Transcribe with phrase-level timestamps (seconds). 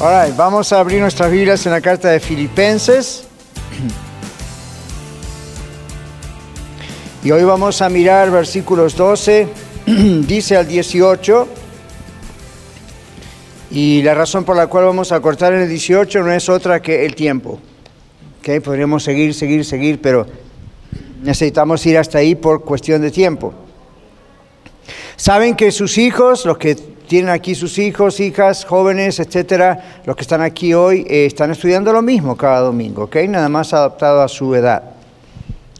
[0.00, 3.24] Ahora, vamos a abrir nuestras Biblias en la carta de Filipenses.
[7.22, 9.46] Y hoy vamos a mirar versículos 12,
[10.26, 11.48] dice al 18.
[13.72, 16.80] Y la razón por la cual vamos a cortar en el 18 no es otra
[16.80, 17.60] que el tiempo.
[18.40, 18.60] ¿Okay?
[18.60, 20.26] Podríamos seguir, seguir, seguir, pero
[21.22, 23.52] necesitamos ir hasta ahí por cuestión de tiempo.
[25.16, 26.74] Saben que sus hijos, los que
[27.10, 31.92] tienen aquí sus hijos, hijas, jóvenes, etcétera, los que están aquí hoy, eh, están estudiando
[31.92, 33.16] lo mismo cada domingo, ¿ok?
[33.28, 34.84] Nada más adaptado a su edad.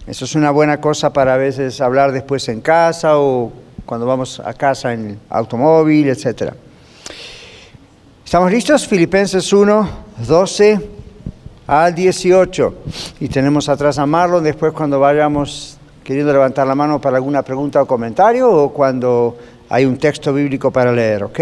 [0.08, 3.52] Eso es una buena cosa para a veces hablar después en casa o
[3.86, 6.52] cuando vamos a casa en automóvil, etcétera.
[8.24, 8.88] ¿Estamos listos?
[8.88, 9.88] Filipenses 1,
[10.26, 10.80] 12
[11.68, 12.74] al 18.
[13.20, 17.80] Y tenemos atrás a Marlon después cuando vayamos queriendo levantar la mano para alguna pregunta
[17.80, 19.36] o comentario o cuando
[19.70, 21.40] hay un texto bíblico para leer, ¿ok?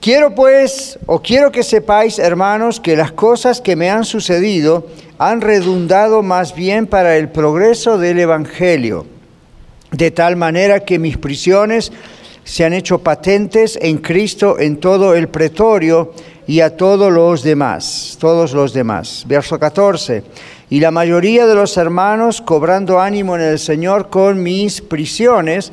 [0.00, 4.86] Quiero pues, o quiero que sepáis, hermanos, que las cosas que me han sucedido
[5.18, 9.06] han redundado más bien para el progreso del Evangelio,
[9.92, 11.92] de tal manera que mis prisiones
[12.44, 16.14] se han hecho patentes en Cristo en todo el pretorio
[16.46, 19.24] y a todos los demás, todos los demás.
[19.26, 20.22] Verso 14.
[20.70, 25.72] Y la mayoría de los hermanos, cobrando ánimo en el Señor con mis prisiones,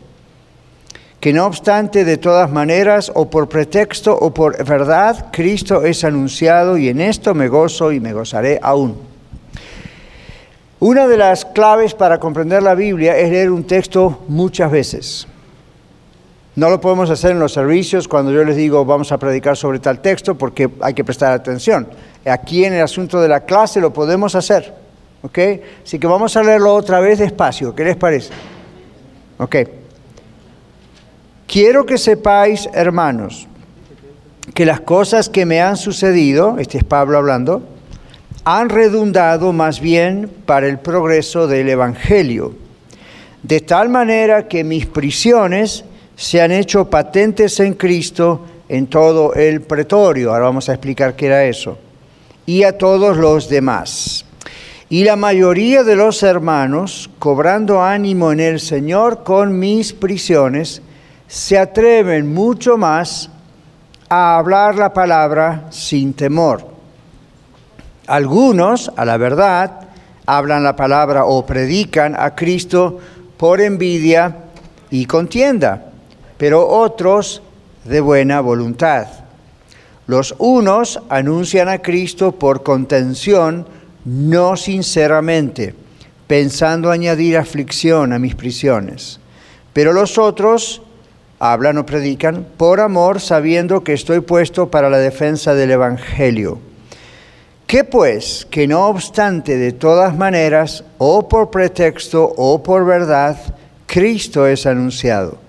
[1.21, 6.79] Que no obstante de todas maneras o por pretexto o por verdad, Cristo es anunciado
[6.79, 8.97] y en esto me gozo y me gozaré aún.
[10.79, 15.27] Una de las claves para comprender la Biblia es leer un texto muchas veces.
[16.55, 19.77] No lo podemos hacer en los servicios cuando yo les digo vamos a predicar sobre
[19.77, 21.87] tal texto porque hay que prestar atención.
[22.25, 24.73] Aquí en el asunto de la clase lo podemos hacer.
[25.21, 25.37] ¿Ok?
[25.85, 27.75] Así que vamos a leerlo otra vez despacio.
[27.75, 28.33] ¿Qué les parece?
[29.37, 29.80] Ok.
[31.51, 33.45] Quiero que sepáis, hermanos,
[34.53, 37.61] que las cosas que me han sucedido, este es Pablo hablando,
[38.45, 42.55] han redundado más bien para el progreso del Evangelio,
[43.43, 45.83] de tal manera que mis prisiones
[46.15, 51.25] se han hecho patentes en Cristo en todo el pretorio, ahora vamos a explicar qué
[51.25, 51.77] era eso,
[52.45, 54.23] y a todos los demás.
[54.87, 60.81] Y la mayoría de los hermanos, cobrando ánimo en el Señor con mis prisiones,
[61.31, 63.29] se atreven mucho más
[64.09, 66.67] a hablar la palabra sin temor.
[68.05, 69.87] Algunos, a la verdad,
[70.25, 72.99] hablan la palabra o predican a Cristo
[73.37, 74.39] por envidia
[74.89, 75.85] y contienda,
[76.37, 77.41] pero otros
[77.85, 79.07] de buena voluntad.
[80.07, 83.65] Los unos anuncian a Cristo por contención,
[84.03, 85.73] no sinceramente,
[86.27, 89.21] pensando añadir aflicción a mis prisiones.
[89.71, 90.81] Pero los otros
[91.41, 96.59] hablan o predican por amor, sabiendo que estoy puesto para la defensa del Evangelio.
[97.65, 98.45] ¿Qué pues?
[98.51, 103.37] Que no obstante de todas maneras, o por pretexto o por verdad,
[103.87, 105.39] Cristo es anunciado.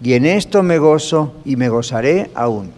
[0.00, 2.70] Y en esto me gozo y me gozaré aún.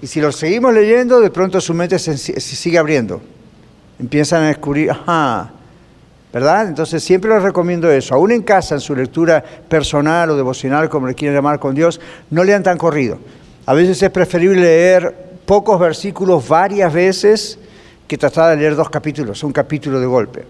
[0.00, 3.20] Y si lo seguimos leyendo, de pronto su mente se, sigue abriendo.
[3.98, 5.52] Empiezan a descubrir, ajá,
[6.32, 6.68] ¿verdad?
[6.68, 8.14] Entonces siempre les recomiendo eso.
[8.14, 12.00] Aún en casa, en su lectura personal o devocional, como le quieren llamar con Dios,
[12.30, 13.18] no lean tan corrido.
[13.66, 17.58] A veces es preferible leer pocos versículos varias veces
[18.06, 20.44] que tratar de leer dos capítulos, un capítulo de golpe.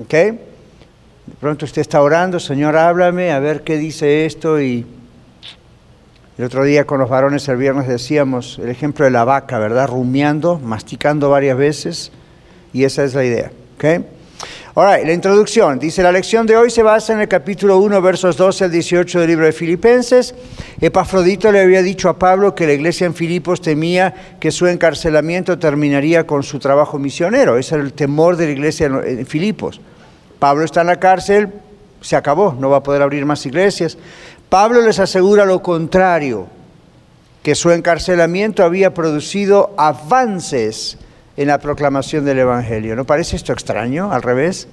[0.00, 0.12] ¿Ok?
[0.12, 4.60] De pronto usted está orando, Señor, háblame, a ver qué dice esto.
[4.60, 4.86] Y
[6.38, 9.88] el otro día con los varones el viernes decíamos el ejemplo de la vaca, ¿verdad?
[9.88, 12.12] Rumiando, masticando varias veces.
[12.72, 13.50] Y esa es la idea.
[13.76, 14.04] ¿Ok?
[14.74, 15.78] Ahora, la introducción.
[15.78, 19.20] Dice, la lección de hoy se basa en el capítulo 1, versos 12 al 18
[19.20, 20.34] del libro de Filipenses.
[20.80, 25.58] Epafrodito le había dicho a Pablo que la iglesia en Filipos temía que su encarcelamiento
[25.58, 27.56] terminaría con su trabajo misionero.
[27.56, 29.80] Ese era el temor de la iglesia en Filipos.
[30.38, 31.48] Pablo está en la cárcel,
[32.02, 33.96] se acabó, no va a poder abrir más iglesias.
[34.50, 36.48] Pablo les asegura lo contrario,
[37.42, 40.98] que su encarcelamiento había producido avances
[41.36, 42.96] en la proclamación del Evangelio.
[42.96, 44.12] ¿No parece esto extraño?
[44.12, 44.68] Al revés,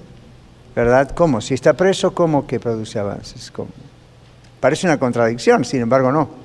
[0.74, 1.10] ¿verdad?
[1.10, 1.40] ¿Cómo?
[1.40, 3.52] Si está preso, ¿cómo que produce avances?
[4.60, 6.44] Parece una contradicción, sin embargo no.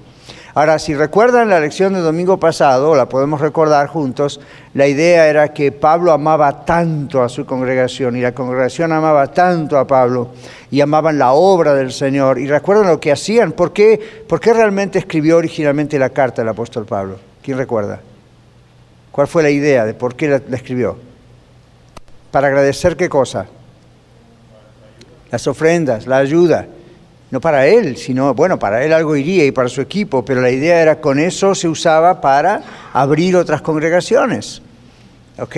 [0.56, 4.42] Ahora, si recuerdan la lección del domingo pasado, la podemos recordar juntos,
[4.74, 9.78] la idea era que Pablo amaba tanto a su congregación y la congregación amaba tanto
[9.78, 10.30] a Pablo
[10.72, 12.40] y amaban la obra del Señor.
[12.40, 13.52] Y recuerdan lo que hacían.
[13.52, 17.18] ¿Por qué, ¿Por qué realmente escribió originalmente la carta del apóstol Pablo?
[17.42, 18.02] ¿Quién recuerda?
[19.12, 20.98] ¿Cuál fue la idea de por qué la, escribió?
[22.32, 23.48] Para agradecer qué cosa?
[25.32, 26.68] Las ofrendas, la ayuda.
[27.32, 30.50] No para él, sino, bueno, para él algo iría y para su equipo, pero la
[30.50, 32.62] idea era con eso se usaba para
[32.92, 34.62] abrir otras congregaciones.
[35.38, 35.56] ¿Ok?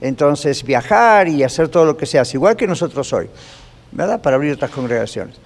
[0.00, 3.28] Entonces viajar y hacer todo lo que se hace, igual que nosotros hoy,
[3.90, 4.20] ¿verdad?
[4.20, 5.36] Para abrir otras congregaciones.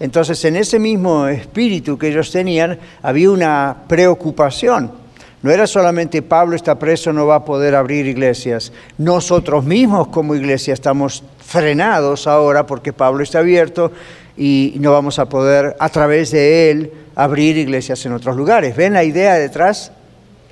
[0.00, 5.01] Entonces, en ese mismo espíritu que ellos tenían, había una preocupación
[5.42, 8.72] no era solamente Pablo está preso, no va a poder abrir iglesias.
[8.96, 13.90] Nosotros mismos como iglesia estamos frenados ahora porque Pablo está abierto
[14.36, 18.76] y no vamos a poder a través de él abrir iglesias en otros lugares.
[18.76, 19.90] ¿Ven la idea detrás?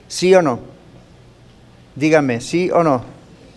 [0.09, 0.59] ¿Sí o no?
[1.95, 3.05] Díganme, ¿sí o no?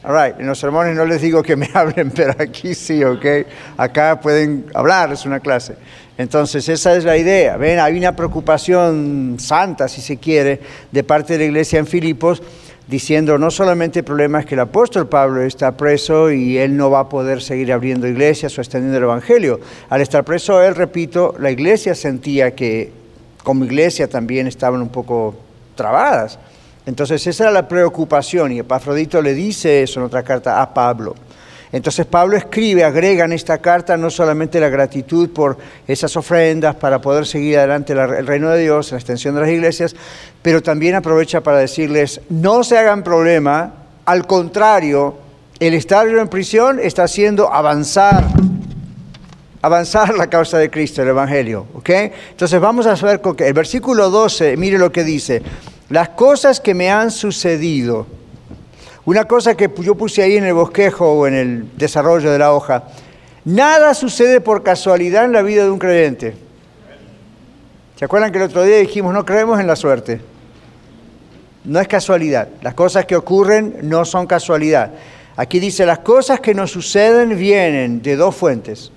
[0.04, 0.36] All.
[0.38, 3.26] En los sermones no les digo que me hablen, pero aquí sí, ¿ok?
[3.78, 5.76] Acá pueden hablar, es una clase.
[6.18, 7.58] Entonces, esa es la idea.
[7.58, 10.60] Ven, hay una preocupación santa, si se quiere,
[10.92, 12.44] de parte de la iglesia en Filipos,
[12.88, 16.92] diciendo no solamente el problema es que el apóstol Pablo está preso y él no
[16.92, 19.60] va a poder seguir abriendo iglesias o extendiendo el Evangelio.
[19.90, 22.92] Al estar preso, él, repito, la iglesia sentía que
[23.44, 25.36] como iglesia también estaban un poco
[25.76, 26.38] trabadas.
[26.86, 31.16] Entonces, esa era la preocupación y Epafrodito le dice eso en otra carta a Pablo.
[31.74, 37.02] Entonces Pablo escribe, agrega en esta carta no solamente la gratitud por esas ofrendas para
[37.02, 39.96] poder seguir adelante el reino de Dios, la extensión de las iglesias,
[40.44, 43.74] pero también aprovecha para decirles, no se hagan problema,
[44.06, 45.18] al contrario,
[45.60, 48.24] el estar en prisión está haciendo avanzar
[49.64, 51.66] avanzar la causa de Cristo, el Evangelio.
[51.74, 51.90] ¿ok?
[52.32, 55.42] Entonces vamos a ver con el versículo 12, mire lo que dice,
[55.90, 58.06] las cosas que me han sucedido
[59.06, 62.54] una cosa que yo puse ahí en el bosquejo o en el desarrollo de la
[62.54, 62.86] hoja,
[63.44, 66.36] nada sucede por casualidad en la vida de un creyente.
[67.98, 70.22] ¿Se acuerdan que el otro día dijimos no creemos en la suerte?
[71.66, 72.50] No es casualidad.
[72.62, 74.92] Las cosas que ocurren no son casualidad.
[75.36, 78.92] Aquí dice, las cosas que nos suceden vienen de dos fuentes.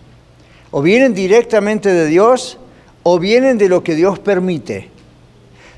[0.71, 2.59] O vienen directamente de Dios
[3.03, 4.91] o vienen de lo que Dios permite.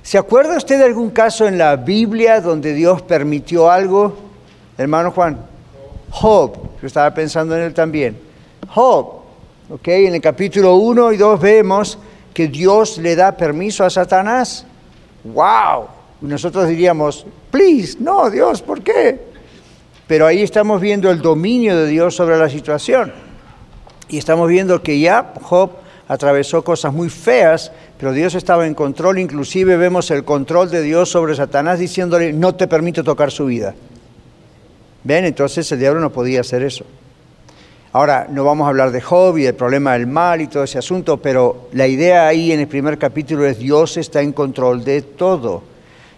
[0.09, 4.17] ¿Se acuerda usted de algún caso en la Biblia donde Dios permitió algo?
[4.79, 5.37] Hermano Juan.
[6.09, 8.19] Job, yo estaba pensando en él también.
[8.69, 9.07] Job,
[9.69, 9.87] ¿ok?
[9.89, 11.99] En el capítulo 1 y 2 vemos
[12.33, 14.65] que Dios le da permiso a Satanás.
[15.25, 15.89] ¡Wow!
[16.23, 19.21] Nosotros diríamos, please, no, Dios, ¿por qué?
[20.07, 23.13] Pero ahí estamos viendo el dominio de Dios sobre la situación.
[24.09, 25.73] Y estamos viendo que ya Job
[26.09, 31.11] atravesó cosas muy feas, pero Dios estaba en control, inclusive vemos el control de Dios
[31.11, 33.75] sobre Satanás diciéndole, no te permito tocar su vida.
[35.05, 35.27] ¿Ven?
[35.27, 36.85] Entonces el diablo no podía hacer eso.
[37.93, 40.79] Ahora, no vamos a hablar de Job y del problema del mal y todo ese
[40.79, 45.03] asunto, pero la idea ahí en el primer capítulo es Dios está en control de
[45.03, 45.63] todo.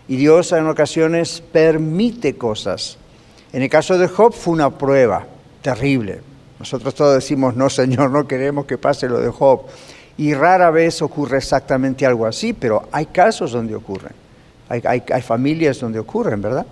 [0.09, 2.99] Y Dios en ocasiones permite cosas.
[3.53, 5.27] En el caso de Job fue una prueba
[5.63, 6.30] terrible.
[6.61, 9.63] Nosotros todos decimos, no Señor, no queremos que pase lo de Job.
[10.19, 14.13] Y rara vez ocurre exactamente algo así, pero hay casos donde ocurren.
[14.69, 16.67] Hay, familias donde ocurren, ¿verdad?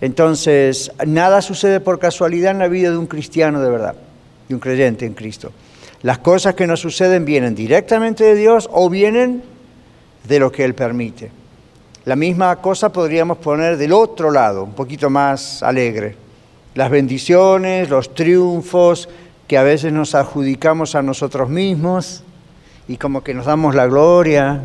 [0.00, 3.94] Entonces, nada sucede por casualidad en la vida de un cristiano de verdad,
[4.48, 5.52] de un creyente en Cristo.
[6.02, 9.42] Las cosas que nos suceden vienen directamente de Dios o vienen
[10.26, 11.30] de lo que Él permite.
[12.06, 16.16] La misma cosa podríamos poner del otro lado, un poquito más alegre.
[16.74, 19.08] Las bendiciones, los triunfos,
[19.46, 22.22] que a veces nos adjudicamos a nosotros mismos
[22.88, 24.62] y como que nos damos la gloria.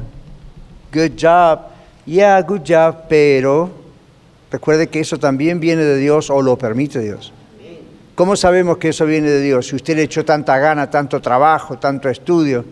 [0.93, 1.59] Good job.
[2.05, 3.69] Yeah, good job, pero
[4.51, 7.33] recuerde que eso también viene de Dios o lo permite Dios.
[8.15, 9.67] ¿Cómo sabemos que eso viene de Dios?
[9.67, 12.65] Si usted le echó tanta gana, tanto trabajo, tanto estudio.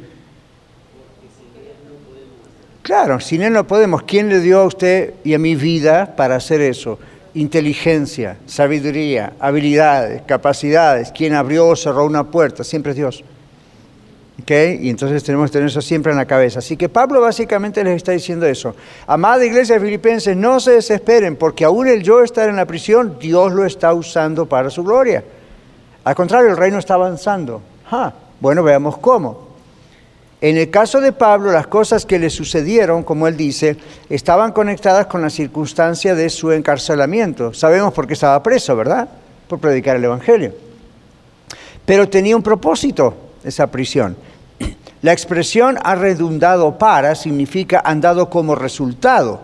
[2.82, 4.04] Claro, sin Él no podemos.
[4.04, 7.00] ¿Quién le dio a usted y a mi vida para hacer eso?
[7.38, 13.24] Inteligencia, sabiduría, habilidades, capacidades, quien abrió o cerró una puerta, siempre es Dios.
[14.41, 14.79] ¿Okay?
[14.82, 16.60] Y entonces tenemos que tener eso siempre en la cabeza.
[16.60, 18.75] Así que Pablo básicamente les está diciendo eso.
[19.08, 23.51] Amada iglesia filipenses, no se desesperen, porque aún el yo estar en la prisión, Dios
[23.51, 25.24] lo está usando para su gloria.
[26.03, 27.62] Al contrario, el reino está avanzando.
[28.39, 29.47] Bueno, veamos cómo.
[30.39, 33.75] En el caso de Pablo, las cosas que le sucedieron, como él dice,
[34.08, 37.56] estaban conectadas con la circunstancia de su encarcelamiento.
[37.56, 39.10] Sabemos por qué estaba preso, ¿verdad?
[39.48, 40.53] Por predicar el Evangelio.
[41.86, 44.15] Pero tenía un propósito esa prisión.
[45.01, 49.41] La expresión ha redundado para significa han dado como resultado.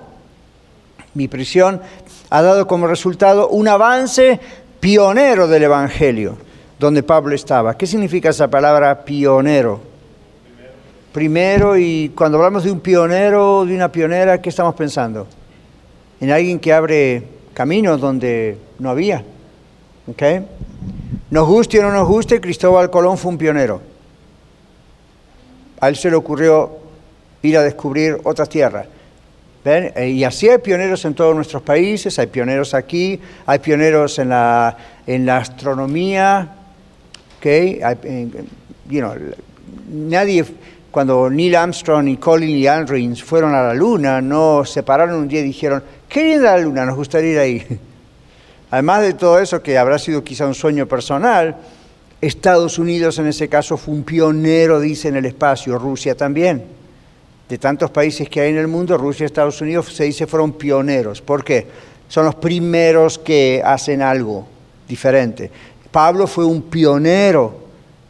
[1.16, 1.82] Mi prisión
[2.30, 4.40] ha dado como resultado un avance
[4.80, 6.38] pionero del Evangelio,
[6.78, 7.76] donde Pablo estaba.
[7.78, 9.93] ¿Qué significa esa palabra pionero?
[11.14, 15.28] Primero y cuando hablamos de un pionero, de una pionera, ¿qué estamos pensando?
[16.20, 19.24] En alguien que abre caminos donde no había.
[20.08, 20.46] ¿Okay?
[21.30, 23.82] Nos guste o no nos guste, Cristóbal Colón fue un pionero.
[25.80, 26.78] A él se le ocurrió
[27.44, 28.88] ir a descubrir otras tierras.
[29.64, 29.94] ¿Ven?
[29.96, 34.30] Eh, y así hay pioneros en todos nuestros países, hay pioneros aquí, hay pioneros en
[34.30, 34.76] la,
[35.08, 36.56] en la astronomía,
[37.38, 37.80] ¿okay?
[38.90, 39.14] you know,
[39.90, 40.44] nadie
[40.94, 45.40] cuando Neil Armstrong y Colin Aldrin fueron a la Luna, no se pararon un día
[45.40, 47.80] y dijeron, qué linda la Luna, nos gustaría ir ahí.
[48.70, 51.58] Además de todo eso, que habrá sido quizá un sueño personal,
[52.22, 56.64] Estados Unidos en ese caso fue un pionero, dice, en el espacio, Rusia también.
[57.50, 60.54] De tantos países que hay en el mundo, Rusia y Estados Unidos se dice fueron
[60.54, 61.24] pioneros.
[61.24, 61.66] ¿Por qué?
[62.08, 64.46] Son los primeros que hacen algo
[64.88, 65.50] diferente.
[65.92, 67.63] Pablo fue un pionero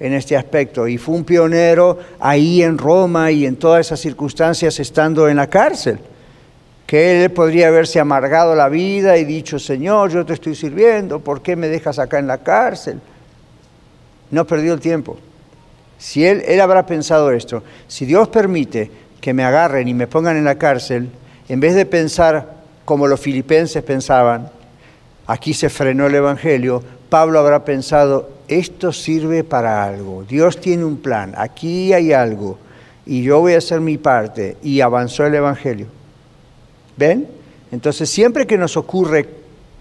[0.03, 4.77] en este aspecto y fue un pionero ahí en Roma y en todas esas circunstancias
[4.81, 5.97] estando en la cárcel,
[6.85, 11.41] que él podría haberse amargado la vida y dicho, Señor, yo te estoy sirviendo, ¿por
[11.41, 12.99] qué me dejas acá en la cárcel?
[14.29, 15.17] No perdió el tiempo.
[15.97, 18.91] Si él, él habrá pensado esto, si Dios permite
[19.21, 21.09] que me agarren y me pongan en la cárcel,
[21.47, 24.51] en vez de pensar como los filipenses pensaban,
[25.27, 30.97] aquí se frenó el Evangelio, Pablo habrá pensado, esto sirve para algo, Dios tiene un
[30.97, 32.57] plan, aquí hay algo,
[33.05, 35.87] y yo voy a hacer mi parte, y avanzó el Evangelio.
[36.97, 37.27] ¿Ven?
[37.71, 39.27] Entonces siempre que nos ocurre,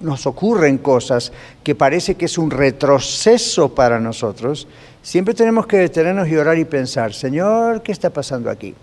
[0.00, 4.66] nos ocurren cosas que parece que es un retroceso para nosotros,
[5.02, 8.75] siempre tenemos que detenernos y orar y pensar, Señor, ¿qué está pasando aquí?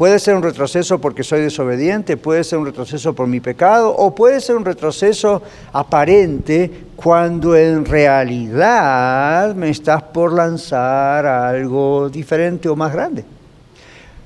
[0.00, 4.14] Puede ser un retroceso porque soy desobediente, puede ser un retroceso por mi pecado o
[4.14, 5.42] puede ser un retroceso
[5.74, 13.26] aparente cuando en realidad me estás por lanzar a algo diferente o más grande.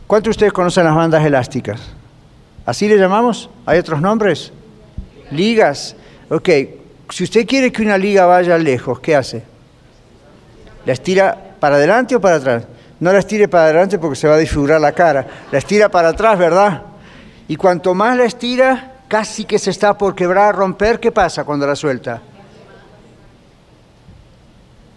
[0.07, 1.81] ¿Cuántos de ustedes conocen las bandas elásticas?
[2.65, 3.51] ¿Así le llamamos?
[3.67, 4.53] ¿Hay otros nombres?
[5.33, 5.97] Ligas.
[6.31, 6.51] Ok,
[7.11, 9.43] si usted quiere que una liga vaya lejos, ¿qué hace?
[10.87, 12.65] ¿La estira para adelante o para atrás?
[13.05, 15.27] No la estire para adelante porque se va a disfigurar la cara.
[15.53, 16.85] La estira para atrás, ¿verdad?
[17.47, 21.67] Y cuanto más la estira, casi que se está por quebrar, romper, ¿qué pasa cuando
[21.67, 22.23] la suelta?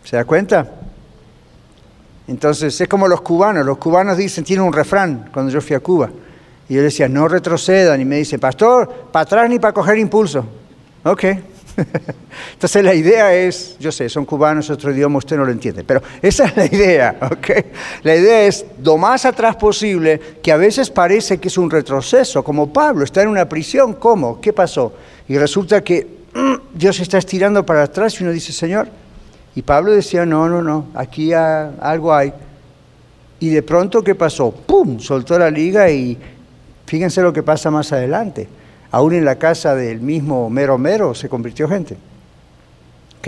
[0.06, 0.72] ¿Se da cuenta?
[2.30, 3.66] Entonces es como los cubanos.
[3.66, 6.10] Los cubanos dicen, tienen un refrán cuando yo fui a Cuba.
[6.70, 8.00] Y yo decía, no retrocedan.
[8.00, 10.46] Y me dice, pastor, para atrás ni para coger impulso.
[11.04, 11.26] Ok.
[12.54, 16.02] Entonces la idea es, yo sé, son cubanos, otro idioma, usted no lo entiende, pero
[16.22, 17.50] esa es la idea, ¿ok?
[18.04, 22.44] La idea es lo más atrás posible, que a veces parece que es un retroceso,
[22.44, 24.42] como Pablo, está en una prisión, ¿cómo?
[24.42, 24.94] ¿Qué pasó?
[25.28, 28.88] Y resulta que mm, Dios está estirando para atrás y uno dice, Señor,
[29.56, 32.32] y Pablo decía, no, no, no, aquí algo hay.
[33.40, 34.52] Y de pronto, ¿qué pasó?
[34.52, 35.00] ¡Pum!
[35.00, 36.18] Soltó la liga y
[36.86, 38.48] fíjense lo que pasa más adelante
[38.92, 41.98] aún en la casa del mismo mero mero se convirtió gente.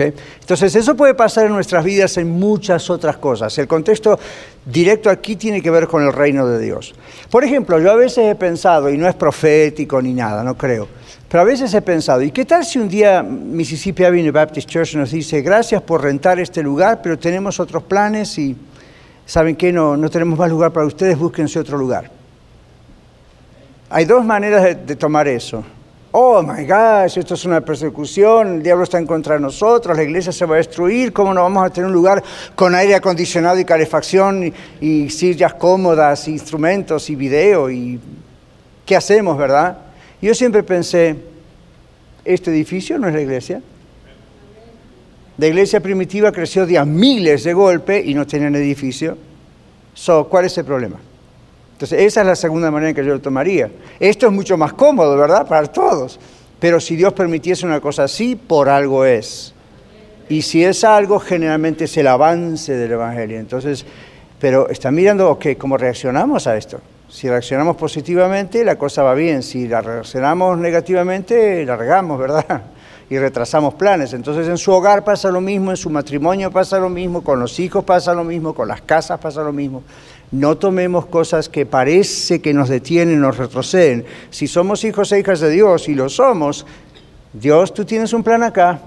[0.08, 3.56] Entonces eso puede pasar en nuestras vidas en muchas otras cosas.
[3.58, 4.18] El contexto
[4.64, 6.94] directo aquí tiene que ver con el reino de Dios.
[7.30, 10.88] Por ejemplo, yo a veces he pensado, y no es profético ni nada, no creo,
[11.28, 14.94] pero a veces he pensado, ¿y qué tal si un día Mississippi Avenue Baptist Church
[14.96, 18.56] nos dice, gracias por rentar este lugar, pero tenemos otros planes y,
[19.26, 19.72] ¿saben qué?
[19.72, 22.19] No, no tenemos más lugar para ustedes, búsquense otro lugar.
[23.92, 25.64] Hay dos maneras de, tomar eso.
[26.12, 30.04] Oh my gosh, esto es una persecución, el diablo está en contra de nosotros, la
[30.04, 32.22] iglesia se va a destruir, ¿cómo no vamos a tener un lugar
[32.54, 37.68] con aire acondicionado y calefacción y, sillas cómodas, instrumentos y video?
[37.68, 37.98] y
[38.86, 39.78] ¿Qué hacemos, verdad?
[40.22, 41.16] Yo siempre pensé,
[42.24, 43.60] ¿este edificio no es la iglesia?
[45.36, 49.18] La iglesia primitiva creció de a miles de golpe y no tenían edificio.
[49.94, 51.09] So, ¿Cuál es el problema?
[51.80, 53.70] Entonces, esa es la segunda manera en que yo lo tomaría.
[53.98, 55.48] Esto es mucho más cómodo, ¿verdad?
[55.48, 56.20] Para todos.
[56.58, 59.54] Pero si Dios permitiese una cosa así, por algo es.
[60.28, 63.38] Y si es algo, generalmente es el avance del Evangelio.
[63.38, 63.86] Entonces,
[64.38, 66.82] pero está mirando, ok, ¿cómo reaccionamos a esto?
[67.08, 69.42] Si reaccionamos positivamente, la cosa va bien.
[69.42, 72.44] Si la reaccionamos negativamente, la regamos, ¿verdad?
[73.08, 74.12] Y retrasamos planes.
[74.12, 77.58] Entonces en su hogar pasa lo mismo, en su matrimonio pasa lo mismo, con los
[77.58, 79.82] hijos pasa lo mismo, con las casas pasa lo mismo.
[80.32, 84.04] No tomemos cosas que parece que nos detienen, nos retroceden.
[84.30, 86.66] Si somos hijos e hijas de Dios, y lo somos,
[87.32, 88.80] Dios, tú tienes un plan acá,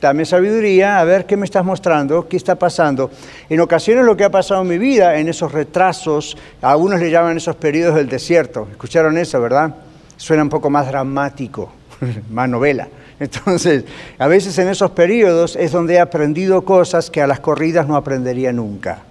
[0.00, 3.12] dame sabiduría, a ver qué me estás mostrando, qué está pasando.
[3.48, 7.10] En ocasiones lo que ha pasado en mi vida, en esos retrasos, a algunos le
[7.12, 8.66] llaman esos periodos del desierto.
[8.72, 9.76] ¿Escucharon eso, verdad?
[10.16, 11.72] Suena un poco más dramático,
[12.30, 12.88] más novela.
[13.20, 13.84] Entonces,
[14.18, 17.94] a veces en esos periodos es donde he aprendido cosas que a las corridas no
[17.94, 19.04] aprendería nunca.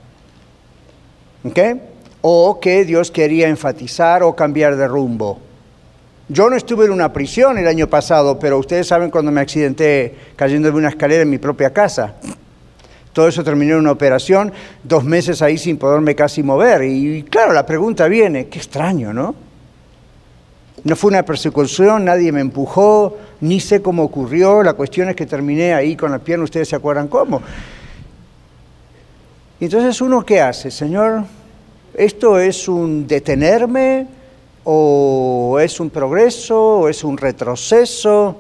[1.43, 1.59] ¿Ok?
[2.21, 5.39] O que Dios quería enfatizar o cambiar de rumbo.
[6.29, 10.15] Yo no estuve en una prisión el año pasado, pero ustedes saben cuando me accidenté
[10.35, 12.15] cayendo de una escalera en mi propia casa.
[13.11, 16.83] Todo eso terminó en una operación, dos meses ahí sin poderme casi mover.
[16.83, 19.35] Y claro, la pregunta viene, qué extraño, ¿no?
[20.83, 24.63] No fue una persecución, nadie me empujó, ni sé cómo ocurrió.
[24.63, 27.41] La cuestión es que terminé ahí con la pierna, ustedes se acuerdan cómo.
[29.65, 31.23] Entonces uno qué hace, Señor,
[31.93, 34.07] esto es un detenerme,
[34.63, 38.37] o es un progreso, o es un retroceso,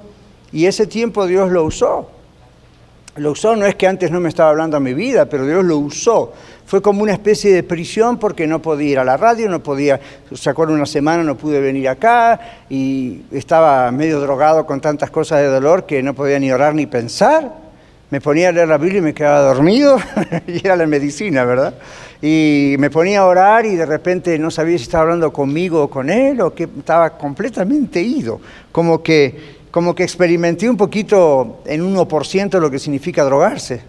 [0.51, 2.09] y ese tiempo Dios lo usó.
[3.17, 5.63] Lo usó, no es que antes no me estaba hablando a mi vida, pero Dios
[5.63, 6.33] lo usó.
[6.65, 9.99] Fue como una especie de prisión porque no podía ir a la radio, no podía,
[10.33, 15.41] se acuerdan, una semana no pude venir acá y estaba medio drogado con tantas cosas
[15.41, 17.60] de dolor que no podía ni orar ni pensar.
[18.11, 19.97] Me ponía a leer la Biblia y me quedaba dormido,
[20.47, 21.73] y era la medicina, ¿verdad?
[22.21, 25.89] y me ponía a orar y de repente no sabía si estaba hablando conmigo o
[25.89, 28.39] con él o que estaba completamente ido,
[28.71, 33.81] como que, como que experimenté un poquito en 1% lo que significa drogarse.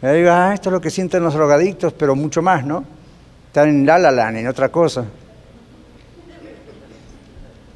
[0.00, 2.84] Me digo, ah, esto es lo que sienten los drogadictos, pero mucho más, ¿no?
[3.48, 5.04] Están en la la en otra cosa.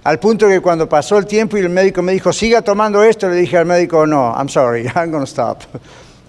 [0.04, 3.26] Al punto que cuando pasó el tiempo y el médico me dijo, siga tomando esto,
[3.28, 5.62] le dije al médico, no, I'm sorry, I'm going to stop.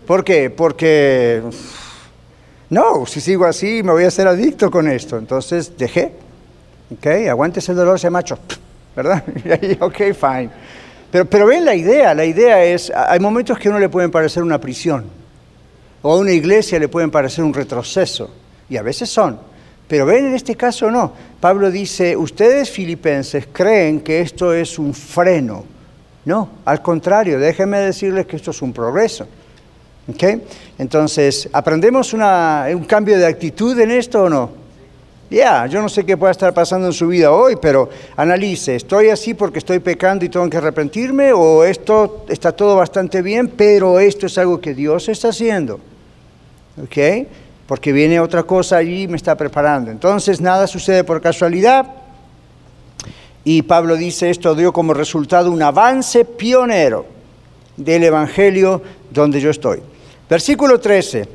[0.07, 0.49] ¿Por qué?
[0.49, 1.43] Porque
[2.69, 5.17] no, si sigo así me voy a ser adicto con esto.
[5.17, 6.13] Entonces dejé.
[6.93, 8.39] Ok, aguantes el dolor, se macho.
[8.95, 9.23] ¿Verdad?
[9.81, 10.49] ok, fine.
[11.11, 14.09] Pero, pero ven la idea, la idea es, hay momentos que a uno le pueden
[14.09, 15.05] parecer una prisión,
[16.01, 18.29] o a una iglesia le pueden parecer un retroceso,
[18.69, 19.39] y a veces son.
[19.87, 21.11] Pero ven, en este caso no.
[21.39, 25.63] Pablo dice, ustedes filipenses creen que esto es un freno.
[26.25, 29.27] No, al contrario, déjenme decirles que esto es un progreso.
[30.07, 30.41] ¿Okay?
[30.77, 34.65] Entonces, ¿aprendemos un cambio de actitud en esto o no?
[35.29, 39.09] Ya, yo no sé qué pueda estar pasando en su vida hoy, pero analice, ¿estoy
[39.09, 41.33] así porque estoy pecando y tengo que arrepentirme?
[41.33, 45.79] ¿O esto está todo bastante bien, pero esto es algo que Dios está haciendo?
[46.81, 47.27] ¿Ok?
[47.67, 49.91] Porque viene otra cosa allí y me está preparando.
[49.91, 51.85] Entonces, nada sucede por casualidad.
[53.43, 57.05] Y Pablo dice, esto dio como resultado un avance pionero
[57.77, 59.81] del Evangelio donde yo estoy.
[60.29, 61.27] Versículo 13.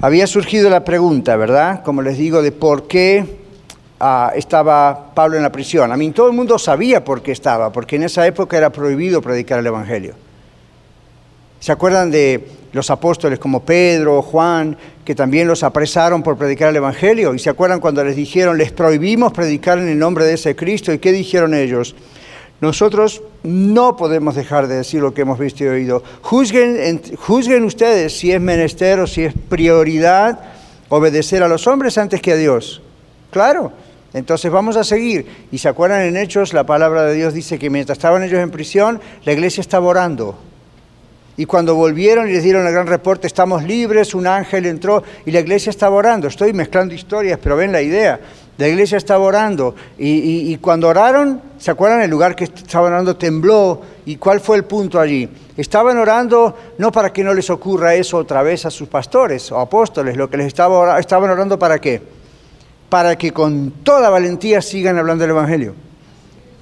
[0.00, 1.82] Había surgido la pregunta, ¿verdad?
[1.84, 3.24] Como les digo, de por qué
[4.00, 5.92] ah, estaba Pablo en la prisión.
[5.92, 9.22] A mí todo el mundo sabía por qué estaba, porque en esa época era prohibido
[9.22, 10.14] predicar el Evangelio.
[11.60, 16.76] ¿Se acuerdan de los apóstoles como Pedro, Juan, que también los apresaron por predicar el
[16.76, 17.34] Evangelio?
[17.34, 20.92] ¿Y se acuerdan cuando les dijeron, les prohibimos predicar en el nombre de ese Cristo?
[20.92, 21.94] ¿Y qué dijeron ellos?
[22.62, 26.02] Nosotros no podemos dejar de decir lo que hemos visto y oído.
[26.22, 30.38] Juzguen, juzguen ustedes si es menester o si es prioridad
[30.88, 32.80] obedecer a los hombres antes que a Dios.
[33.32, 33.72] Claro,
[34.12, 35.26] entonces vamos a seguir.
[35.50, 38.50] Y se acuerdan en Hechos, la palabra de Dios dice que mientras estaban ellos en
[38.50, 40.38] prisión, la iglesia estaba orando.
[41.42, 45.32] Y cuando volvieron y les dieron el gran reporte, estamos libres, un ángel entró y
[45.32, 46.28] la iglesia estaba orando.
[46.28, 48.20] Estoy mezclando historias, pero ven la idea.
[48.58, 52.00] La iglesia estaba orando y, cuando oraron, ¿se acuerdan?
[52.00, 53.80] El lugar que estaban orando tembló.
[54.06, 55.28] ¿Y cuál fue el punto allí?
[55.56, 59.58] Estaban orando no para que no les ocurra eso otra vez a sus pastores o
[59.58, 62.00] apóstoles, lo que les estaba estaban orando para qué?
[62.88, 65.74] Para que con toda valentía sigan hablando del Evangelio.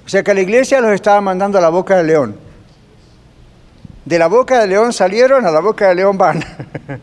[0.03, 2.50] O sea que la iglesia los estaba mandando a la boca del león.
[4.05, 6.43] De la boca del león salieron, a la boca del león van.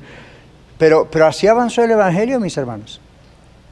[0.78, 3.00] pero, pero así avanzó el Evangelio, mis hermanos.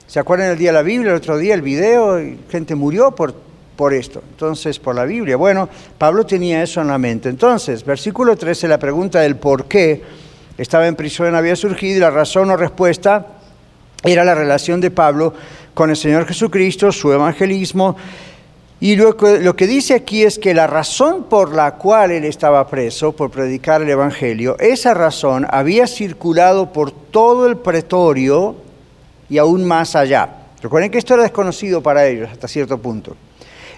[0.07, 2.21] ¿Se acuerdan el día de la Biblia, el otro día el video?
[2.49, 3.35] Gente murió por,
[3.75, 4.23] por esto.
[4.31, 5.37] Entonces, por la Biblia.
[5.37, 7.29] Bueno, Pablo tenía eso en la mente.
[7.29, 10.03] Entonces, versículo 13, la pregunta del por qué
[10.57, 13.27] estaba en prisión había surgido y la razón o respuesta
[14.03, 15.35] era la relación de Pablo
[15.75, 17.97] con el Señor Jesucristo, su evangelismo,
[18.79, 22.25] Y lo que, lo que dice aquí es que la razón por la cual él
[22.25, 28.57] estaba preso, por predicar el Evangelio, esa razón había circulado por todo el pretorio
[29.31, 30.29] y aún más allá.
[30.61, 33.17] Recuerden que esto era desconocido para ellos hasta cierto punto.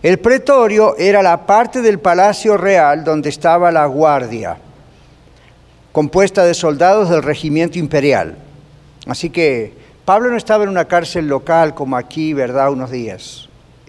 [0.02, 4.56] El pretorio era la parte del palacio real donde estaba la guardia,
[5.92, 8.36] compuesta de soldados del regimiento imperial.
[9.06, 12.72] Así que Pablo no estaba en una cárcel local como aquí, ¿verdad?
[12.72, 13.47] Unos días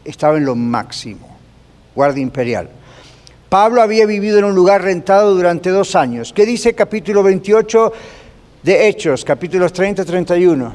[0.10, 1.28] estaba en lo máximo,
[1.96, 2.70] guardia imperial.
[3.48, 6.34] Pablo había vivido en un lugar rentado durante dos años.
[6.34, 7.94] ¿Qué dice capítulo 28
[8.64, 10.74] de Hechos, capítulos 30 y 31?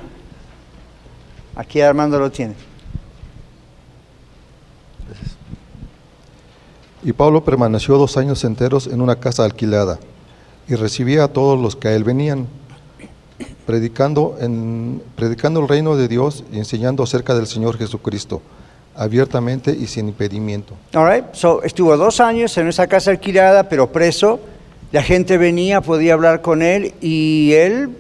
[1.57, 2.55] Aquí Armando lo tiene.
[7.05, 9.99] Y Pablo permaneció dos años enteros en una casa alquilada
[10.67, 12.49] y recibía a todos los que a él venían,
[13.67, 14.37] predicando,
[15.15, 18.41] predicando el reino de Dios y enseñando acerca del Señor Jesucristo
[18.97, 20.75] abiertamente y sin impedimento.
[20.95, 21.25] All right.
[21.33, 24.41] So, estuvo dos años en esa casa alquilada, pero preso.
[24.93, 27.91] La gente venía, podía hablar con él y él,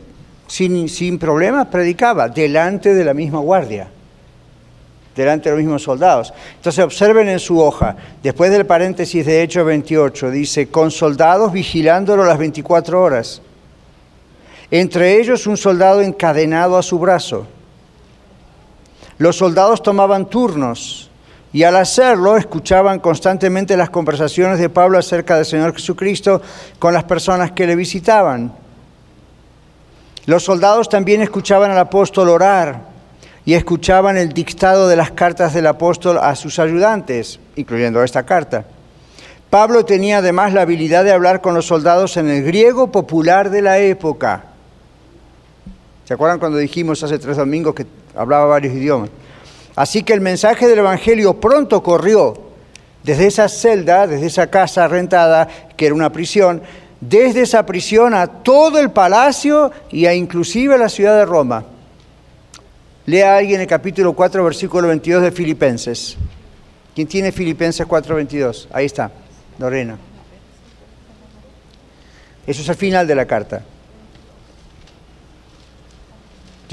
[0.46, 3.88] sin, sin problemas, predicaba delante de la misma guardia,
[5.16, 6.32] delante de los mismos soldados.
[6.56, 12.24] Entonces, observen en su hoja, después del paréntesis de Hechos 28, dice, con soldados vigilándolo
[12.24, 13.42] las 24 horas.
[14.70, 17.48] Entre ellos un soldado encadenado a su brazo
[19.18, 21.10] los soldados tomaban turnos
[21.52, 26.42] y al hacerlo escuchaban constantemente las conversaciones de Pablo acerca del Señor Jesucristo
[26.80, 28.52] con las personas que le visitaban.
[30.26, 32.80] Los soldados también escuchaban al apóstol orar
[33.44, 38.64] y escuchaban el dictado de las cartas del apóstol a sus ayudantes, incluyendo esta carta.
[39.50, 43.62] Pablo tenía además la habilidad de hablar con los soldados en el griego popular de
[43.62, 44.46] la época.
[46.04, 49.10] ¿Se acuerdan cuando dijimos hace tres domingos que hablaba varios idiomas.
[49.76, 52.34] Así que el mensaje del Evangelio pronto corrió
[53.02, 56.62] desde esa celda, desde esa casa rentada, que era una prisión,
[57.00, 61.64] desde esa prisión a todo el palacio y a inclusive a la ciudad de Roma.
[63.06, 66.16] Lea alguien el capítulo 4, versículo 22 de Filipenses.
[66.94, 68.68] ¿Quién tiene Filipenses 4, 22?
[68.72, 69.10] Ahí está,
[69.58, 69.98] Lorena.
[72.46, 73.62] Eso es el final de la carta.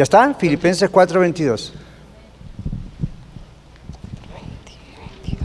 [0.01, 0.33] ¿Ya está?
[0.33, 1.73] Filipenses 4:22.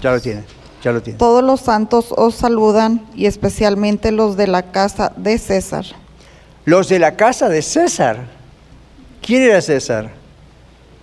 [0.01, 0.45] Ya lo tiene,
[0.83, 1.19] ya lo tiene.
[1.19, 5.85] Todos los santos os saludan y especialmente los de la casa de César.
[6.65, 8.29] Los de la casa de César.
[9.21, 10.13] ¿Quién era César?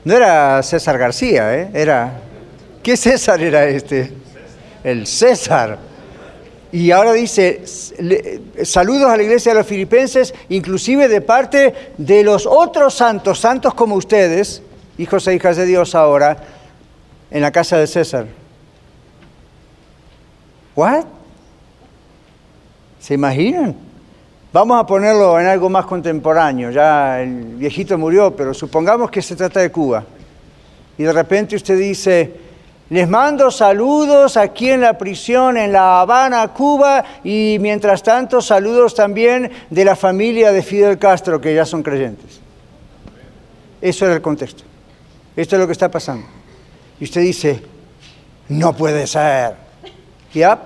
[0.03, 1.69] No era César García, ¿eh?
[1.75, 2.21] Era...
[2.81, 4.13] ¿Qué César era este?
[4.83, 5.77] El César.
[6.73, 7.61] Y ahora dice,
[8.63, 13.75] saludos a la iglesia de los filipenses, inclusive de parte de los otros santos, santos
[13.75, 14.63] como ustedes,
[14.97, 16.35] hijos e hijas de Dios ahora,
[17.29, 18.25] en la casa de César.
[20.75, 21.05] ¿What?
[22.99, 23.75] ¿Se imaginan?
[24.51, 26.71] Vamos a ponerlo en algo más contemporáneo.
[26.71, 30.03] Ya el viejito murió, pero supongamos que se trata de Cuba.
[30.97, 32.33] Y de repente usted dice,
[32.93, 38.93] les mando saludos aquí en la prisión en La Habana, Cuba, y mientras tanto saludos
[38.93, 42.39] también de la familia de Fidel Castro, que ya son creyentes.
[43.81, 44.63] Eso era el contexto.
[45.35, 46.27] Esto es lo que está pasando.
[46.99, 47.63] Y usted dice,
[48.49, 49.55] no puede ser.
[50.31, 50.61] ¿Ya?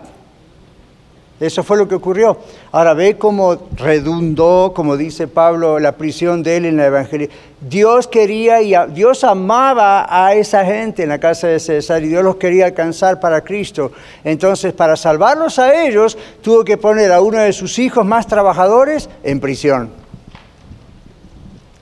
[1.39, 2.37] Eso fue lo que ocurrió.
[2.71, 7.29] Ahora ve cómo redundó, como dice Pablo, la prisión de él en la Evangelio.
[7.61, 12.23] Dios quería y Dios amaba a esa gente en la casa de César y Dios
[12.23, 13.91] los quería alcanzar para Cristo.
[14.23, 19.07] Entonces, para salvarlos a ellos, tuvo que poner a uno de sus hijos más trabajadores
[19.23, 19.91] en prisión.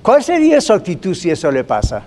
[0.01, 2.03] ¿Cuál sería su actitud si eso le pasa?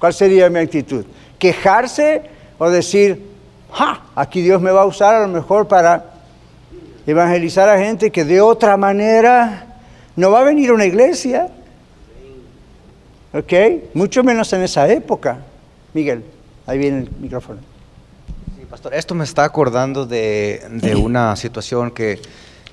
[0.00, 1.04] ¿Cuál sería mi actitud?
[1.38, 2.22] ¿Quejarse
[2.58, 3.24] o decir,
[3.70, 4.02] ¡ja!
[4.16, 6.17] Aquí Dios me va a usar a lo mejor para
[7.10, 9.66] evangelizar a gente que de otra manera
[10.14, 11.48] no va a venir a una iglesia.
[13.32, 13.52] ¿Ok?
[13.94, 15.38] Mucho menos en esa época.
[15.94, 16.24] Miguel,
[16.66, 17.60] ahí viene el micrófono.
[18.56, 22.20] Sí, pastor, esto me está acordando de, de una situación que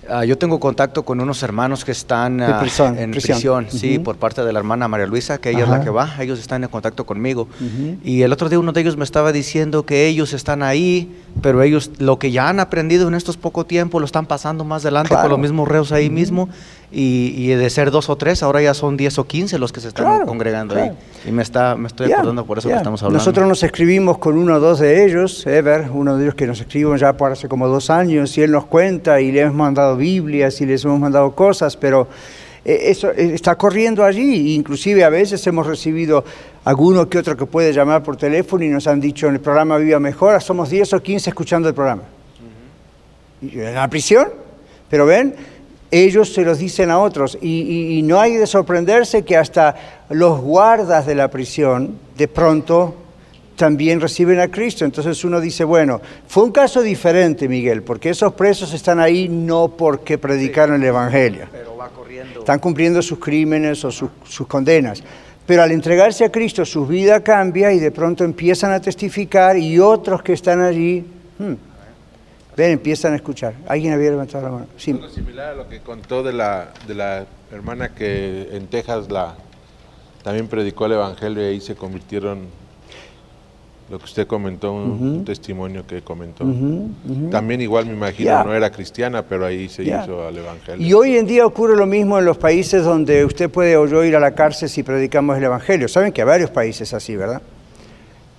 [0.09, 2.61] Ah, yo tengo contacto con unos hermanos que están ah,
[2.97, 5.89] en prisión, sí, por parte de la hermana María Luisa, que ella es la que
[5.89, 7.47] va, ellos están en contacto conmigo.
[8.03, 11.61] Y el otro día uno de ellos me estaba diciendo que ellos están ahí, pero
[11.63, 15.15] ellos lo que ya han aprendido en estos poco tiempo lo están pasando más adelante
[15.15, 16.49] con los mismos reos ahí mismo.
[16.97, 19.89] Y, de ser dos o tres, ahora ya son diez o quince los que se
[19.89, 20.91] están congregando ahí.
[21.27, 23.17] Y me, está, me estoy acordando por eso que estamos hablando.
[23.17, 26.61] Nosotros nos escribimos con uno o dos de ellos, Ever, uno de ellos que nos
[26.61, 29.97] escribimos ya por hace como dos años, y él nos cuenta y le hemos mandado
[29.97, 32.07] Biblias y les hemos mandado cosas, pero
[32.63, 34.55] eh, eso eh, está corriendo allí.
[34.55, 36.23] Inclusive a veces hemos recibido
[36.63, 39.77] alguno que otro que puede llamar por teléfono y nos han dicho en el programa
[39.77, 42.03] Viva Mejor, somos 10 o 15 escuchando el programa.
[43.41, 44.29] En la prisión,
[44.89, 45.35] pero ven,
[45.91, 49.75] ellos se los dicen a otros y, y no hay de sorprenderse que hasta
[50.09, 52.95] los guardas de la prisión de pronto
[53.55, 54.85] también reciben a Cristo.
[54.85, 59.69] Entonces uno dice, bueno, fue un caso diferente, Miguel, porque esos presos están ahí no
[59.69, 61.45] porque predicaron el Evangelio.
[62.37, 64.09] Están cumpliendo sus crímenes o sus,
[64.47, 65.03] condenas.
[65.45, 69.79] Pero al entregarse a Cristo su vida cambia y de pronto empiezan a testificar y
[69.79, 71.05] otros que están allí,
[71.37, 71.53] hmm,
[72.55, 73.53] ven, empiezan a escuchar.
[73.67, 74.67] ¿Alguien había levantado la mano?
[74.77, 74.91] Sí.
[74.91, 79.35] Algo similar a lo que contó de la, de la hermana que en Texas la,
[80.23, 82.47] también predicó el Evangelio y ahí se convirtieron
[83.89, 86.43] lo que usted comentó, un, testimonio que comentó.
[87.29, 90.87] También igual me imagino, no era cristiana, pero ahí se hizo al Evangelio.
[90.87, 94.03] Y hoy en día ocurre lo mismo en los países donde usted puede o yo
[94.03, 95.87] ir a la cárcel si predicamos el Evangelio.
[95.87, 97.41] Saben que hay varios países así, ¿verdad?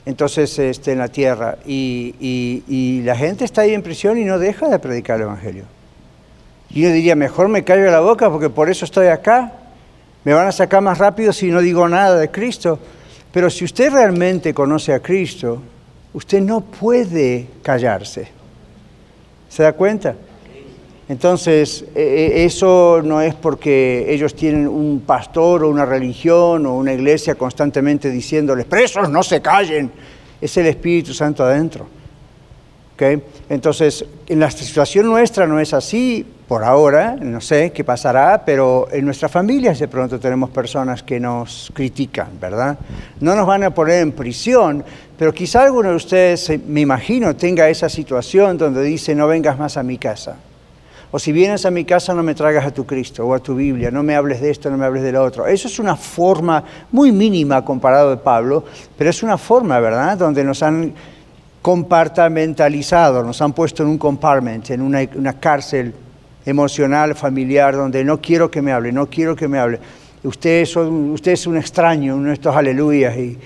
[0.06, 1.58] Entonces, este, en la tierra.
[1.66, 5.64] Y, la gente está ahí en prisión y no deja de predicar el Evangelio.
[6.70, 9.52] Y yo diría, mejor me callo la boca porque por eso estoy acá.
[10.24, 12.78] Me van a sacar más rápido si no digo nada de Cristo.
[13.32, 15.60] Pero si usted realmente conoce a Cristo,
[16.12, 18.28] usted no puede callarse.
[19.48, 20.14] ¿Se da cuenta?
[21.08, 26.74] Entonces, e, e, eso no es porque ellos tienen un pastor o una religión o
[26.74, 29.90] una iglesia constantemente diciéndoles, presos, no se callen.
[30.40, 31.86] Es el Espíritu Santo adentro.
[33.48, 38.88] Entonces, en la situación nuestra no es así por ahora, no sé qué pasará, pero
[38.90, 42.78] en nuestras familias de pronto tenemos personas que nos critican, ¿verdad?
[43.20, 44.84] No nos van a poner en prisión,
[45.18, 49.76] pero quizá alguno de ustedes, me imagino, tenga esa situación donde dice, no vengas más
[49.76, 50.36] a mi casa.
[51.16, 53.54] O si vienes a mi casa no me traigas a tu Cristo o a tu
[53.54, 55.46] Biblia, no me hables de esto, no me hables de lo otro.
[55.46, 58.64] Eso es una forma muy mínima comparado de Pablo,
[58.98, 60.92] pero es una forma, ¿verdad?, donde nos han
[61.62, 65.94] compartamentalizado, nos han puesto en un compartment, en una, cárcel
[66.44, 69.80] emocional, familiar, donde no quiero que me hable, no quiero que me hable.
[70.22, 73.16] Usted es, un, usted es un extraño, uno de estos aleluyas.
[73.16, 73.38] Y,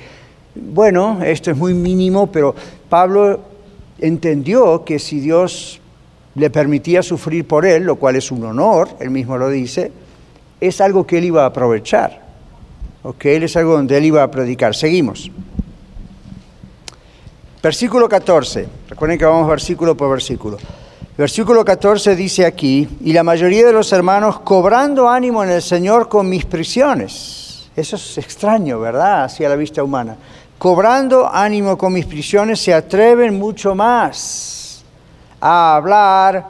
[0.57, 2.53] bueno, esto es muy mínimo, pero
[2.89, 3.39] Pablo
[4.01, 5.80] entendió que si Dios
[6.35, 9.91] le permitía sufrir por él, lo cual es un honor, él mismo lo dice,
[10.61, 12.21] es algo que él iba a aprovechar.
[13.03, 13.25] ¿ok?
[13.27, 14.75] Es algo donde él iba a predicar.
[14.75, 15.31] Seguimos.
[17.63, 18.69] Versículo 14.
[18.89, 20.59] Recuerden que vamos versículo por versículo.
[21.19, 26.09] Versículo 14 dice aquí, y la mayoría de los hermanos cobrando ánimo en el Señor
[26.09, 27.69] con mis prisiones.
[27.77, 29.25] Eso es extraño, ¿verdad?
[29.25, 30.17] Hacia la vista humana.
[30.59, 34.60] Cobrando ánimo con mis prisiones se atreven mucho más
[35.41, 36.47] a hablar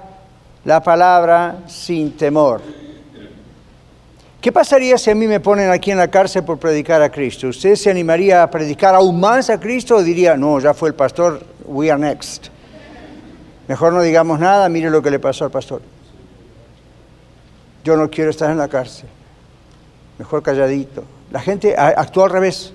[0.64, 2.61] la palabra sin temor.
[4.40, 7.48] ¿Qué pasaría si a mí me ponen aquí en la cárcel por predicar a Cristo?
[7.48, 10.94] ¿Usted se animaría a predicar aún más a Cristo o diría, no, ya fue el
[10.94, 12.46] pastor, we are next?
[13.68, 15.83] Mejor no digamos nada, mire lo que le pasó al pastor.
[17.85, 19.09] Yo no quiero estar en la cárcel.
[20.18, 21.05] Mejor calladito.
[21.31, 22.72] La gente actúa al revés.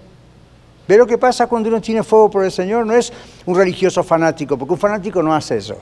[0.88, 2.86] ¿Ve lo que pasa cuando uno tiene fuego por el Señor?
[2.86, 3.12] No es
[3.46, 5.78] un religioso fanático, porque un fanático no hace eso.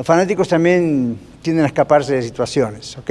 [0.00, 3.10] Los fanáticos también tienden a escaparse de situaciones, ¿ok?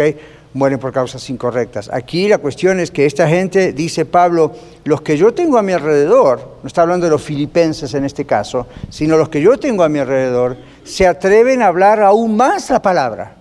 [0.56, 1.88] mueren por causas incorrectas.
[1.94, 4.54] Aquí la cuestión es que esta gente, dice Pablo,
[4.86, 8.26] los que yo tengo a mi alrededor, no está hablando de los filipenses en este
[8.26, 12.72] caso, sino los que yo tengo a mi alrededor, se atreven a hablar aún más
[12.72, 13.36] la palabra.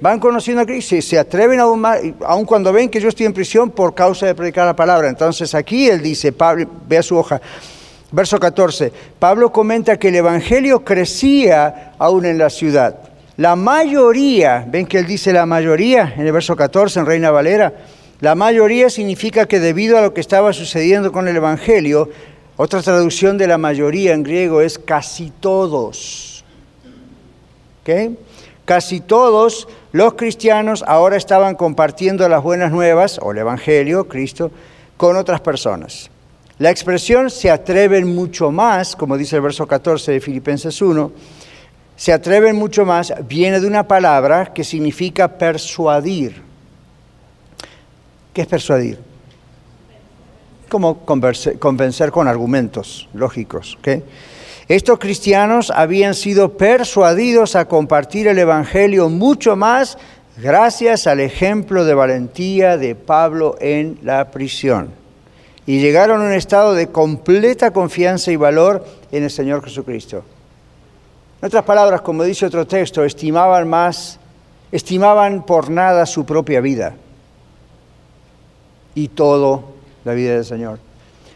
[0.00, 3.32] Van conociendo a Cristo se atreven aún más, aun cuando ven que yo estoy en
[3.34, 5.08] prisión por causa de predicar la palabra.
[5.08, 7.40] Entonces aquí él dice, Pablo, vea su hoja,
[8.14, 12.96] verso 14, Pablo comenta que el Evangelio crecía aún en la ciudad.
[13.36, 17.72] La mayoría, ven que él dice la mayoría en el verso 14 en Reina Valera,
[18.20, 22.08] la mayoría significa que debido a lo que estaba sucediendo con el Evangelio,
[22.56, 26.44] otra traducción de la mayoría en griego es casi todos.
[28.64, 34.50] Casi todos los cristianos ahora estaban compartiendo las buenas nuevas, o el Evangelio, Cristo,
[34.96, 36.10] con otras personas.
[36.58, 41.10] La expresión se atreven mucho más, como dice el verso 14 de Filipenses 1,
[41.96, 46.42] se atreven mucho más, viene de una palabra que significa persuadir.
[48.32, 48.98] ¿Qué es persuadir?
[50.68, 53.76] Como convencer con argumentos lógicos.
[54.68, 59.98] Estos cristianos habían sido persuadidos a compartir el Evangelio mucho más
[60.36, 65.03] gracias al ejemplo de valentía de Pablo en la prisión.
[65.66, 70.22] Y llegaron a un estado de completa confianza y valor en el Señor Jesucristo.
[71.40, 74.18] En otras palabras, como dice otro texto, estimaban más,
[74.72, 76.94] estimaban por nada su propia vida
[78.94, 79.64] y todo
[80.04, 80.78] la vida del Señor.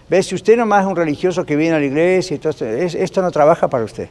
[0.09, 0.27] ¿Ves?
[0.27, 3.69] Si usted nomás es un religioso que viene a la iglesia, entonces, esto no trabaja
[3.69, 4.09] para usted.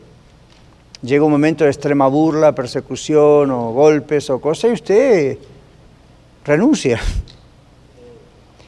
[1.02, 5.38] Llega un momento de extrema burla, persecución o golpes o cosas y usted
[6.46, 7.00] renuncia.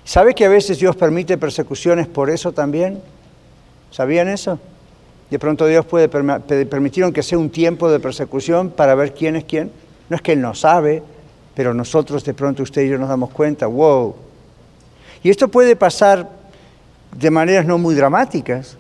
[0.10, 3.00] ¿Sabe que a veces Dios permite persecuciones por eso también?
[3.92, 4.58] ¿Sabían eso?
[5.30, 9.44] De pronto Dios puede permitir, aunque sea un tiempo de persecución, para ver quién es
[9.44, 9.72] quién.
[10.10, 11.04] No es que Él no sabe,
[11.54, 14.16] pero nosotros de pronto usted y yo nos damos cuenta, wow.
[15.22, 16.28] Y esto puede pasar
[17.16, 18.78] de maneras no muy dramáticas.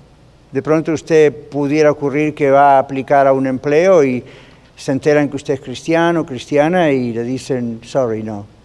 [0.51, 4.23] De pronto usted pudiera ocurrir que va a aplicar a un empleo y
[4.75, 8.57] se enteran que usted es cristiano, cristiana y le dicen, sorry, no.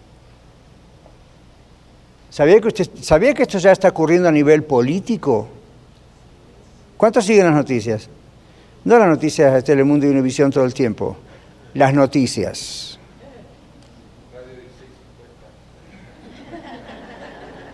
[2.35, 5.47] ¿Sabía que, usted, ¿Sabía que esto ya está ocurriendo a nivel político?
[6.97, 8.09] ¿Cuántos siguen las noticias?
[8.83, 11.15] No las noticias de Telemundo y Univisión todo el tiempo,
[11.73, 12.99] las noticias.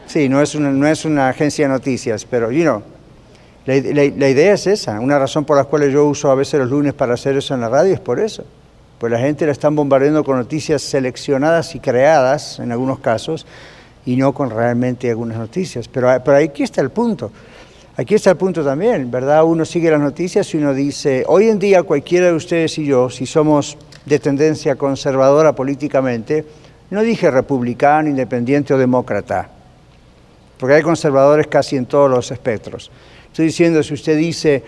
[0.05, 2.83] Sí, no es una, no es una agencia de noticias, pero, you know,
[3.65, 3.73] la,
[4.15, 4.99] la, idea es esa.
[4.99, 7.61] Una razón por la cual yo uso a veces los lunes para hacer eso en
[7.61, 8.45] la radio es por eso.
[8.99, 13.47] Pues la gente la están bombardeando con noticias seleccionadas y creadas, en algunos casos,
[14.05, 15.87] y no con realmente algunas noticias.
[15.87, 17.31] Pero, pero aquí está el punto.
[17.97, 19.43] Aquí está el punto también, ¿verdad?
[19.43, 23.09] Uno sigue las noticias y uno dice, hoy en día cualquiera de ustedes y yo,
[23.09, 26.45] si somos de tendencia conservadora políticamente,
[26.89, 29.49] no dije republicano, independiente o demócrata,
[30.57, 32.89] porque hay conservadores casi en todos los espectros.
[33.27, 34.63] Estoy diciendo, si usted dice,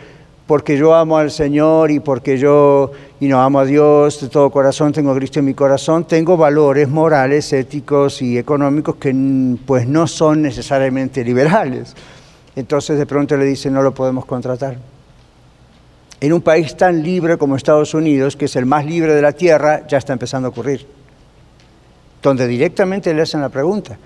[0.47, 4.49] porque yo amo al Señor y porque yo y no amo a Dios de todo
[4.49, 9.15] corazón, tengo a Cristo en mi corazón, tengo valores morales, éticos y económicos que
[9.65, 11.95] pues no son necesariamente liberales.
[12.55, 14.77] Entonces de pronto le dicen no lo podemos contratar.
[16.19, 19.33] En un país tan libre como Estados Unidos, que es el más libre de la
[19.33, 20.85] tierra, ya está empezando a ocurrir.
[22.21, 23.97] Donde directamente le hacen la pregunta,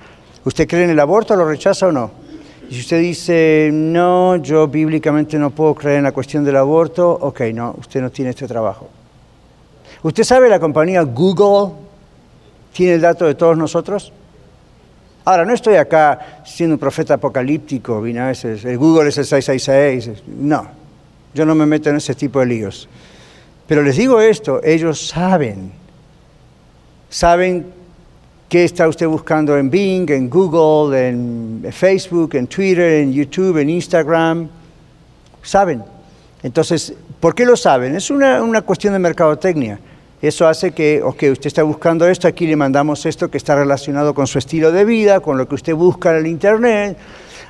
[0.44, 2.27] ¿usted cree en el aborto, lo rechaza o no?
[2.70, 7.10] Y si usted dice, no, yo bíblicamente no puedo creer en la cuestión del aborto,
[7.10, 8.90] ok, no, usted no tiene este trabajo.
[10.04, 11.76] ¿Usted sabe la compañía Google
[12.74, 14.12] tiene el dato de todos nosotros?
[15.24, 19.26] Ahora, no estoy acá siendo un profeta apocalíptico, vine a veces, el Google es el
[19.26, 20.68] 666, no,
[21.34, 22.88] yo no me meto en ese tipo de líos.
[23.66, 25.72] Pero les digo esto, ellos saben,
[27.10, 27.77] saben
[28.50, 33.70] qué está usted buscando en Bing, en Google, en Facebook, en Twitter, en YouTube, en
[33.70, 34.48] Instagram,
[35.42, 35.84] saben.
[36.44, 37.96] Entonces, ¿por qué lo saben?
[37.96, 39.80] Es una, una cuestión de mercadotecnia.
[40.22, 44.14] Eso hace que, ok, usted está buscando esto, aquí le mandamos esto que está relacionado
[44.16, 46.98] con su estilo de vida, con lo que usted busca en el Internet,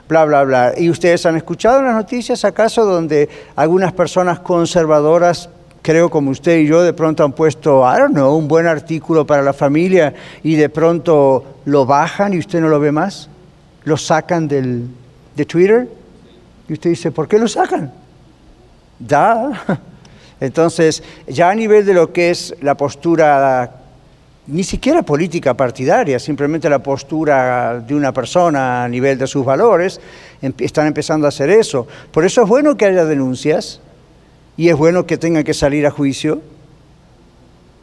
[0.10, 0.74] bla, bla, bla.
[0.78, 5.50] ¿Y ustedes han escuchado las noticias acaso donde algunas personas conservadoras,
[5.88, 9.26] creo como usted y yo, de pronto han puesto, I don't know, un buen artículo
[9.26, 13.30] para la familia y de pronto lo bajan y usted no lo ve más?
[13.86, 14.86] ¿Lo sacan del,
[15.34, 15.88] de Twitter?
[16.68, 17.94] Y usted dice, ¿por qué lo sacan?
[19.00, 19.82] Da.
[20.42, 23.72] Entonces, ya a nivel de lo que es la postura,
[24.48, 30.02] ni siquiera política partidaria, simplemente la postura de una persona a nivel de sus valores,
[30.42, 31.88] están empezando a hacer eso.
[32.12, 33.80] Por eso es bueno que haya denuncias
[34.58, 36.42] y es bueno que tengan que salir a juicio,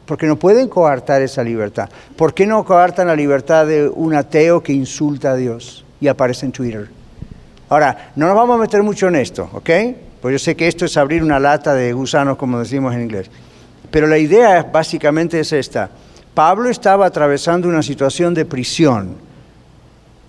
[0.05, 1.89] porque no pueden coartar esa libertad.
[2.15, 6.45] ¿Por qué no coartan la libertad de un ateo que insulta a Dios y aparece
[6.45, 6.89] en Twitter?
[7.69, 9.69] Ahora, no nos vamos a meter mucho en esto, ¿ok?
[10.21, 13.31] Pues yo sé que esto es abrir una lata de gusanos, como decimos en inglés.
[13.89, 15.89] Pero la idea básicamente es esta.
[16.33, 19.15] Pablo estaba atravesando una situación de prisión.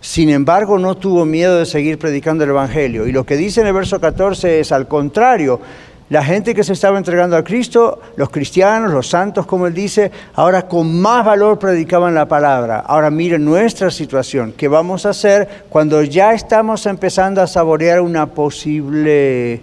[0.00, 3.06] Sin embargo, no tuvo miedo de seguir predicando el Evangelio.
[3.06, 5.60] Y lo que dice en el verso 14 es, al contrario,
[6.08, 10.12] la gente que se estaba entregando a Cristo, los cristianos, los santos, como él dice,
[10.34, 12.78] ahora con más valor predicaban la palabra.
[12.86, 14.54] Ahora miren nuestra situación.
[14.56, 19.62] ¿Qué vamos a hacer cuando ya estamos empezando a saborear una posible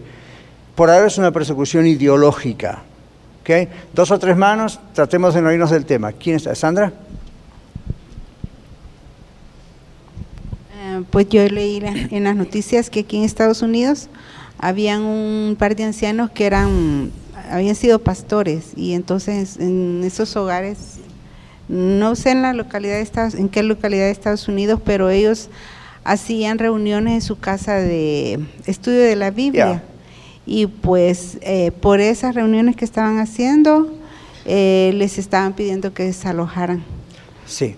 [0.76, 2.84] por ahora es una persecución ideológica.
[3.42, 3.68] ¿okay?
[3.94, 6.12] Dos o tres manos, tratemos de no irnos del tema.
[6.12, 6.56] ¿Quién está?
[6.56, 6.92] ¿Sandra?
[10.76, 14.10] Eh, pues yo leí en las noticias que aquí en Estados Unidos
[14.58, 17.12] habían un par de ancianos que eran
[17.52, 21.00] habían sido pastores y entonces en esos hogares
[21.68, 25.50] no sé en la localidad de Estados, en qué localidad de Estados Unidos, pero ellos
[26.04, 29.82] hacían reuniones en su casa de estudio de la Biblia
[30.46, 33.94] y pues eh, por esas reuniones que estaban haciendo
[34.46, 36.84] eh, les estaban pidiendo que desalojaran.
[37.46, 37.76] Sí,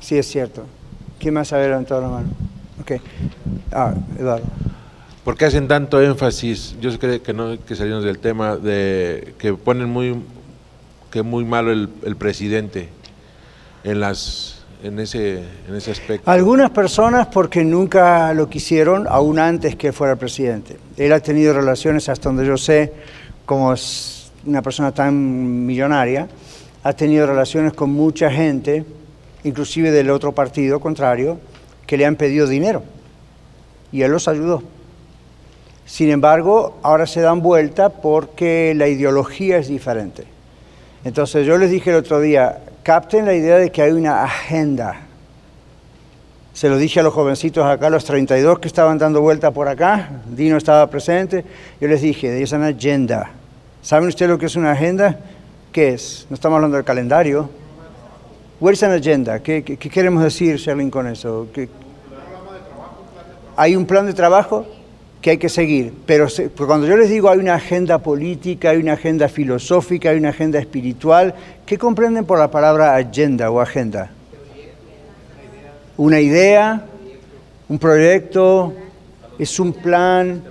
[0.00, 0.66] sí es cierto.
[1.18, 2.28] ¿Quién más ha levantado la mano?
[2.80, 2.92] Ok.
[3.72, 4.44] Ah, Eduardo.
[5.28, 6.74] ¿Por qué hacen tanto énfasis?
[6.80, 10.16] Yo sé que no que salimos del tema de que ponen muy
[11.10, 12.88] que muy malo el, el presidente
[13.84, 16.30] en las en ese, en ese aspecto?
[16.30, 20.78] Algunas personas porque nunca lo quisieron, aún antes que fuera presidente.
[20.96, 22.94] Él ha tenido relaciones, hasta donde yo sé,
[23.44, 26.26] como es una persona tan millonaria,
[26.82, 28.82] ha tenido relaciones con mucha gente,
[29.44, 31.38] inclusive del otro partido contrario,
[31.86, 32.82] que le han pedido dinero.
[33.92, 34.77] Y él los ayudó.
[35.88, 40.24] Sin embargo, ahora se dan vuelta porque la ideología es diferente.
[41.02, 44.96] Entonces yo les dije el otro día, capten la idea de que hay una agenda.
[46.52, 50.10] Se lo dije a los jovencitos acá, los 32 que estaban dando vuelta por acá,
[50.26, 51.42] Dino estaba presente,
[51.80, 53.30] yo les dije, es una agenda.
[53.80, 55.18] ¿Saben ustedes lo que es una agenda?
[55.72, 56.26] ¿Qué es?
[56.28, 57.48] No estamos hablando del calendario.
[58.60, 59.38] Where's an agenda?
[59.38, 61.46] ¿Qué, queremos decir, Sherlyn, con eso?
[63.56, 64.66] ¿Hay un plan de trabajo?
[65.20, 65.92] Que hay que seguir.
[66.06, 66.28] Pero
[66.66, 70.58] cuando yo les digo hay una agenda política, hay una agenda filosófica, hay una agenda
[70.58, 71.34] espiritual,
[71.66, 74.10] ¿qué comprenden por la palabra agenda o agenda?
[75.96, 76.84] Una idea,
[77.68, 78.72] un proyecto,
[79.38, 80.42] es un plan.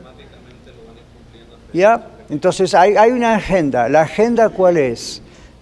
[1.74, 2.07] ¿Ya?
[2.30, 3.88] Entonces hay, hay una agenda.
[3.88, 5.22] ¿La agenda cuál es?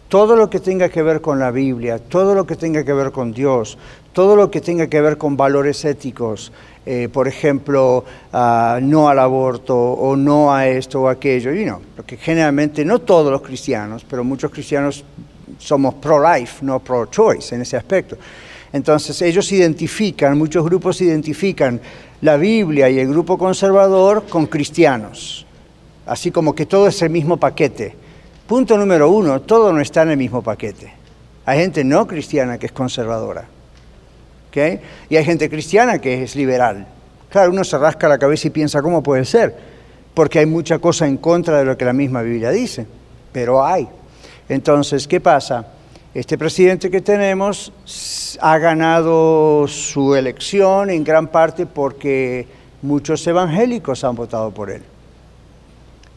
[0.10, 3.12] Todo lo que tenga que ver con la Biblia, todo lo que tenga que ver
[3.12, 3.78] con Dios,
[4.14, 6.52] todo lo que tenga que ver con valores éticos,
[6.86, 12.18] eh, por ejemplo, no al aborto o no a esto o aquello, y no, porque
[12.18, 15.04] generalmente no todos los cristianos, pero muchos cristianos
[15.58, 18.18] somos pro-life, no pro-choice en ese aspecto.
[18.72, 21.80] Entonces ellos identifican, muchos grupos identifican
[22.22, 25.46] la Biblia y el grupo conservador con cristianos,
[26.06, 27.96] así como que todo es el mismo paquete.
[28.46, 30.94] Punto número uno, todo no está en el mismo paquete.
[31.46, 33.55] Hay gente no cristiana que es conservadora.
[35.10, 36.88] Y hay gente cristiana que es liberal.
[37.30, 39.56] Claro, uno se rasca la cabeza y piensa, ¿cómo puede ser?
[40.14, 42.88] Porque hay mucha cosa en contra de lo que la misma Biblia dice,
[43.34, 43.88] pero hay.
[44.48, 45.68] Entonces, ¿qué pasa?
[46.14, 47.74] Este presidente que tenemos
[48.40, 52.48] ha ganado su elección en gran parte porque
[52.82, 54.84] muchos evangélicos han votado por él.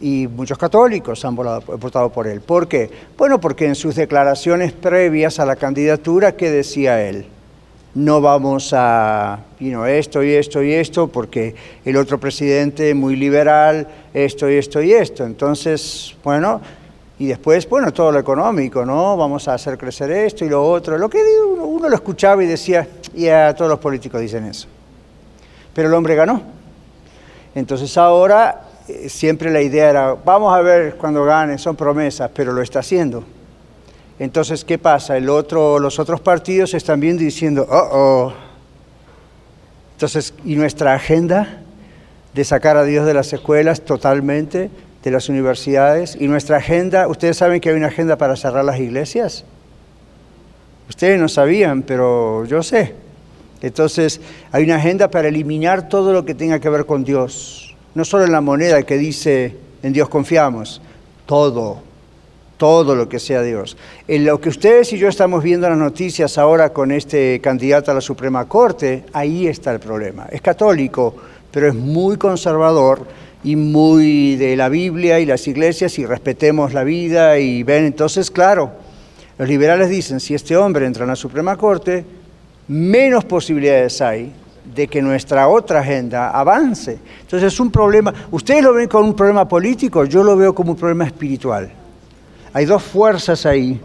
[0.01, 2.41] Y muchos católicos han votado por él.
[2.41, 2.89] ¿Por qué?
[3.17, 7.27] Bueno, porque en sus declaraciones previas a la candidatura, ¿qué decía él?
[7.99, 14.49] No vamos a, esto y esto y esto, porque el otro presidente muy liberal, esto
[14.49, 15.25] y esto y esto.
[15.25, 16.61] Entonces, bueno,
[17.19, 19.17] y después, bueno, todo lo económico, ¿no?
[19.17, 20.97] Vamos a hacer crecer esto y lo otro.
[20.97, 21.21] Lo que
[21.61, 24.69] uno, lo escuchaba y decía, ya todos los políticos dicen eso.
[25.75, 26.41] Pero el hombre ganó.
[27.53, 32.53] Entonces ahora eh, siempre la idea era, vamos a ver cuando gane, son promesas, pero
[32.53, 33.25] lo está haciendo.
[34.19, 35.17] Entonces, ¿qué pasa?
[35.17, 38.33] El otro, los otros partidos están viendo y diciendo, oh, oh.
[39.93, 41.63] Entonces, ¿y nuestra agenda
[42.35, 44.71] de sacar a Dios de las escuelas totalmente,
[45.05, 46.17] de las universidades?
[46.19, 49.45] ¿Y nuestra agenda, ustedes saben que hay una agenda para cerrar las iglesias?
[50.89, 52.95] Ustedes no sabían, pero yo sé.
[53.61, 57.77] Entonces, hay una agenda para eliminar todo lo que tenga que ver con Dios.
[57.95, 60.81] No solo en la moneda que dice, en Dios confiamos,
[61.27, 61.88] todo
[62.59, 63.79] todo lo que sea Dios.
[64.07, 67.91] En lo que ustedes y yo estamos viendo en las noticias ahora con este candidato
[67.91, 70.27] a la Suprema Corte, ahí está el problema.
[70.31, 71.15] Es católico,
[71.51, 73.07] pero es muy conservador
[73.45, 78.31] y muy de la Biblia y las iglesias y respetemos la vida y ven, entonces
[78.31, 78.73] claro,
[79.39, 82.05] los liberales dicen, si este hombre entra en la Suprema Corte,
[82.67, 84.33] menos posibilidades hay
[84.75, 86.99] de que nuestra otra agenda avance.
[87.21, 90.73] Entonces es un problema, ustedes lo ven como un problema político, yo lo veo como
[90.73, 91.71] un problema espiritual.
[92.59, 93.81] Hay dos fuerzas ahí,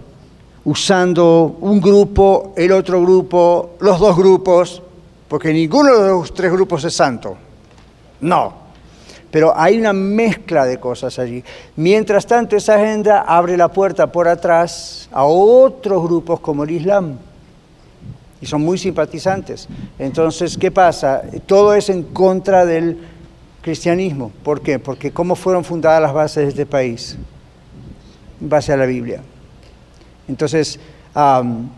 [0.65, 4.81] usando un grupo, el otro grupo, los dos grupos,
[5.27, 7.37] porque ninguno de los tres grupos es santo.
[8.19, 8.51] No.
[9.29, 11.43] Pero hay una mezcla de cosas allí.
[11.75, 17.19] Mientras tanto, esa agenda abre la puerta por atrás a otros grupos como el Islam.
[18.41, 19.67] Y son muy simpatizantes.
[19.99, 21.21] Entonces, ¿qué pasa?
[21.45, 22.97] Todo es en contra del
[23.61, 24.31] cristianismo.
[24.43, 24.79] ¿Por qué?
[24.79, 27.19] Porque ¿cómo fueron fundadas las bases de este país?
[28.49, 29.21] Base a la Biblia.
[30.27, 30.79] Entonces,
[31.15, 31.69] um,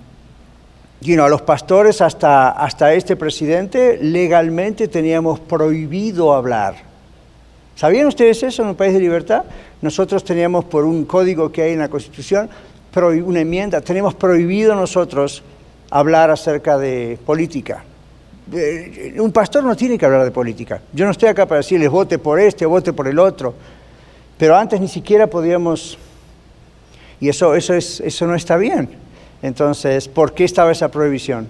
[1.20, 6.76] a los pastores hasta, hasta este presidente legalmente teníamos prohibido hablar.
[7.76, 9.44] ¿Sabían ustedes eso en un país de libertad?
[9.82, 12.50] Nosotros teníamos por un código que hay en la Constitución,
[13.26, 15.44] una enmienda, tenemos prohibido nosotros
[15.92, 17.84] hablar acerca de política.
[18.54, 20.82] Eh, un pastor no tiene que hablar de política.
[20.94, 23.54] Yo no estoy acá para decirles vote por este vote por el otro.
[24.38, 25.98] Pero antes ni siquiera podíamos
[27.26, 28.88] y eso, eso, es, eso no está bien.
[29.42, 31.48] Entonces, ¿por qué estaba esa prohibición?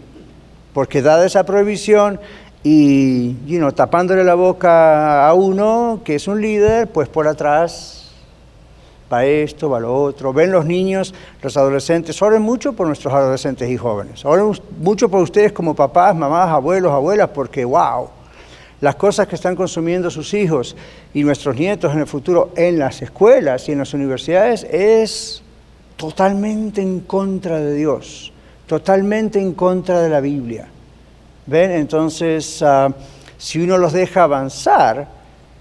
[0.73, 2.17] Porque dada esa prohibición
[2.63, 8.03] y you tapándole la boca a uno que es un líder, pues por atrás
[9.11, 10.32] Va esto, va lo otro.
[10.32, 12.19] Ven los niños, los adolescentes.
[12.21, 14.23] Oren mucho por nuestros adolescentes y jóvenes.
[14.23, 18.09] Oren mucho por ustedes como papás, mamás, abuelos, abuelas, porque wow,
[18.80, 20.76] las cosas que están consumiendo sus hijos
[21.13, 25.43] y nuestros nietos en el futuro en las escuelas y en las universidades es
[25.98, 28.32] totalmente en contra de Dios,
[28.68, 30.68] totalmente en contra de la Biblia.
[31.46, 31.72] ¿Ven?
[31.72, 32.93] Entonces, ah,
[33.38, 35.08] si uno los deja avanzar,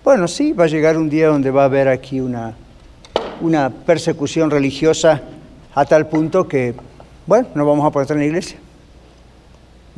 [0.02, 2.54] bueno, sí, va a llegar un día donde va a haber aquí una,
[3.40, 5.22] una persecución religiosa
[5.74, 6.74] a tal punto que,
[7.26, 8.58] bueno, no vamos a poder estar en la iglesia.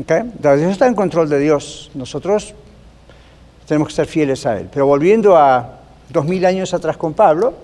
[0.00, 0.22] ¿Okay?
[0.38, 1.90] Dios está en control de Dios.
[1.94, 2.54] Nosotros
[3.66, 4.68] tenemos que ser fieles a Él.
[4.70, 5.80] Pero volviendo a
[6.10, 7.54] dos mil años atrás con Pablo,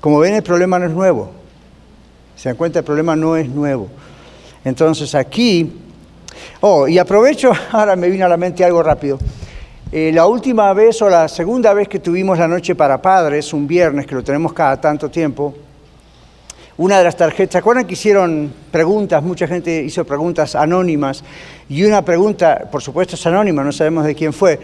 [0.00, 1.39] como ven, el problema no es nuevo.
[2.40, 3.86] Se dan cuenta, el problema no es nuevo.
[4.64, 5.70] Entonces aquí,
[6.60, 9.18] oh, y aprovecho, ahora me vino a la mente algo rápido.
[9.92, 13.66] Eh, la última vez o la segunda vez que tuvimos la noche para padres, un
[13.66, 15.54] viernes, que lo tenemos cada tanto tiempo,
[16.78, 19.22] una de las tarjetas, ¿se acuerdan que hicieron preguntas?
[19.22, 21.22] Mucha gente hizo preguntas anónimas
[21.68, 24.58] y una pregunta, por supuesto es anónima, no sabemos de quién fue.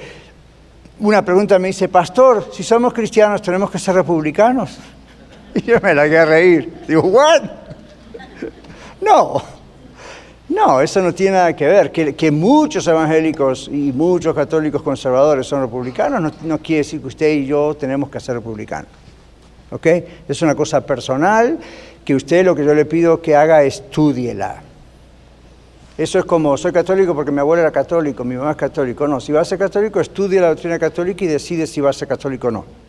[1.00, 4.78] Una pregunta me dice, pastor, si somos cristianos tenemos que ser republicanos.
[5.56, 6.70] Y yo me la quedé a reír.
[6.86, 7.65] Digo, ¿what?
[9.00, 9.42] No,
[10.48, 11.90] no, eso no tiene nada que ver.
[11.90, 17.46] Que, muchos evangélicos y muchos católicos conservadores son republicanos no, quiere decir que usted y
[17.46, 18.90] yo tenemos que ser republicanos.
[19.70, 19.86] ¿Ok?
[20.28, 21.58] Es una cosa personal
[22.04, 24.62] que usted lo que yo le pido que haga, estudiela.
[25.98, 29.08] Eso es como, soy católico porque mi abuelo era católico, mi mamá es católico.
[29.08, 31.92] No, si va a ser católico, estudie la doctrina católica y decide si va a
[31.92, 32.85] ser católico o no.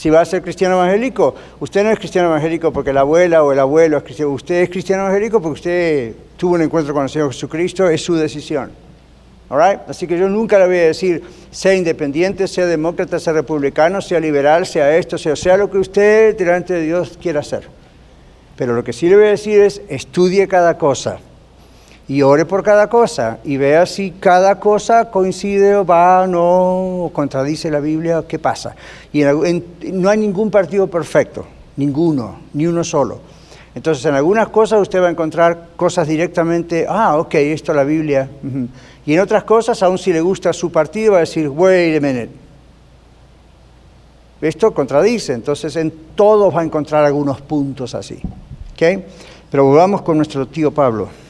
[0.00, 3.52] Si va a ser cristiano evangélico, usted no es cristiano evangélico porque la abuela o
[3.52, 7.10] el abuelo es cristiano, usted es cristiano evangélico porque usted tuvo un encuentro con el
[7.10, 8.70] Señor Jesucristo, es su decisión.
[9.86, 14.20] Así que yo nunca le voy a decir, sea independiente, sea demócrata, sea republicano, sea
[14.20, 17.68] liberal, sea esto, sea, sea lo que usted delante de Dios quiera hacer.
[18.56, 21.18] Pero lo que sí le voy a decir es, estudie cada cosa
[22.10, 27.10] y ore por cada cosa y vea si cada cosa coincide o va no, o
[27.12, 28.74] contradice la Biblia, qué pasa.
[29.12, 31.46] Y no hay ningún partido perfecto,
[31.76, 33.20] ninguno, ni uno solo.
[33.76, 37.84] Entonces, en algunas cosas usted va a encontrar cosas directamente, ah, ok, esto es la
[37.84, 38.28] Biblia.
[39.06, 42.00] Y en otras cosas, aun si le gusta su partido, va a decir, wait a
[42.00, 42.30] minute.
[44.40, 48.16] Esto contradice, entonces en todos va a encontrar algunos puntos así.
[48.72, 49.04] ¿ok?
[49.48, 51.29] Pero volvamos con nuestro tío Pablo.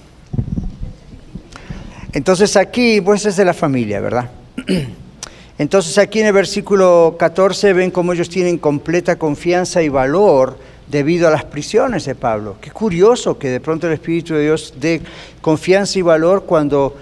[2.12, 4.30] Entonces aquí, pues es de la familia, ¿verdad?
[5.58, 10.58] Entonces aquí en el versículo 14 ven cómo ellos tienen completa confianza y valor
[10.88, 12.56] debido a las prisiones de Pablo.
[12.60, 15.00] Qué curioso que de pronto el Espíritu de Dios dé
[15.40, 16.96] confianza y valor cuando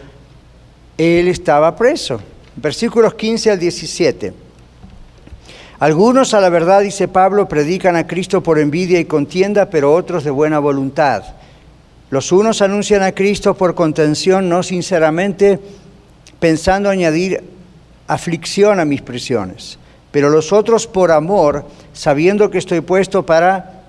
[0.98, 2.20] él estaba preso.
[2.56, 4.32] Versículos 15 al 17.
[5.78, 10.24] Algunos a la verdad, dice Pablo, predican a Cristo por envidia y contienda, pero otros
[10.24, 11.22] de buena voluntad.
[12.10, 15.58] Los unos anuncian a Cristo por contención, no sinceramente,
[16.40, 17.42] pensando añadir
[18.06, 19.78] aflicción a mis prisiones,
[20.10, 23.82] pero los otros por amor, sabiendo que estoy puesto para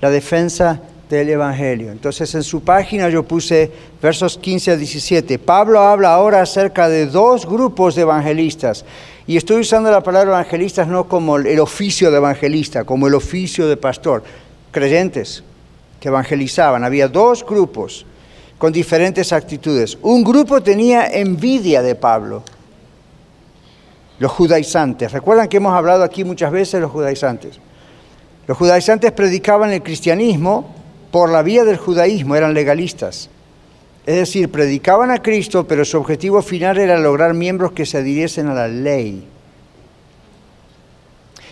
[0.00, 1.92] la defensa del Evangelio.
[1.92, 3.70] Entonces en su página yo puse
[4.02, 5.38] versos 15 a 17.
[5.38, 8.84] Pablo habla ahora acerca de dos grupos de evangelistas.
[9.26, 13.68] Y estoy usando la palabra evangelistas no como el oficio de evangelista, como el oficio
[13.68, 14.22] de pastor.
[14.72, 15.42] Creyentes,
[16.08, 16.84] evangelizaban.
[16.84, 18.06] Había dos grupos
[18.58, 19.98] con diferentes actitudes.
[20.02, 22.42] Un grupo tenía envidia de Pablo,
[24.18, 25.12] los judaizantes.
[25.12, 27.58] Recuerdan que hemos hablado aquí muchas veces de los judaizantes.
[28.46, 30.74] Los judaizantes predicaban el cristianismo
[31.10, 33.28] por la vía del judaísmo, eran legalistas.
[34.06, 38.46] Es decir, predicaban a Cristo, pero su objetivo final era lograr miembros que se adhiriesen
[38.46, 39.26] a la ley.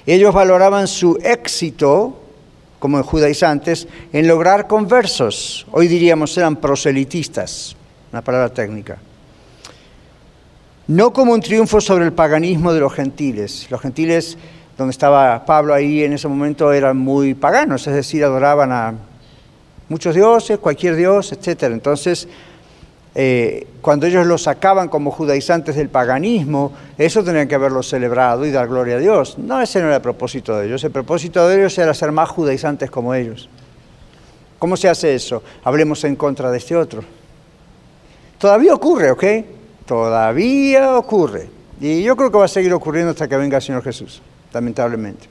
[0.06, 2.23] Ellos valoraban su éxito
[2.84, 5.66] como en judaizantes, en lograr conversos.
[5.72, 7.74] Hoy diríamos eran proselitistas,
[8.12, 8.98] una palabra técnica.
[10.88, 13.68] No como un triunfo sobre el paganismo de los gentiles.
[13.70, 14.36] Los gentiles,
[14.76, 18.92] donde estaba Pablo ahí en ese momento, eran muy paganos, es decir, adoraban a
[19.88, 21.62] muchos dioses, cualquier dios, etc.
[21.72, 22.28] Entonces,
[23.14, 28.50] eh, cuando ellos lo sacaban como judaizantes del paganismo, eso tenían que haberlo celebrado y
[28.50, 29.38] dar gloria a Dios.
[29.38, 30.82] No, ese no era el propósito de ellos.
[30.82, 33.48] El propósito de ellos era ser más judaizantes como ellos.
[34.58, 35.42] ¿Cómo se hace eso?
[35.62, 37.04] Hablemos en contra de este otro.
[38.38, 39.24] Todavía ocurre, ¿ok?
[39.86, 41.48] Todavía ocurre.
[41.80, 45.26] Y yo creo que va a seguir ocurriendo hasta que venga el Señor Jesús, lamentablemente.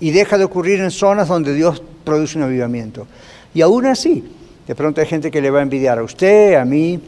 [0.00, 3.06] Y deja de ocurrir en zonas donde Dios produce un avivamiento.
[3.54, 4.24] Y aún así,
[4.66, 7.00] de pronto hay gente que le va a envidiar a usted, a mí,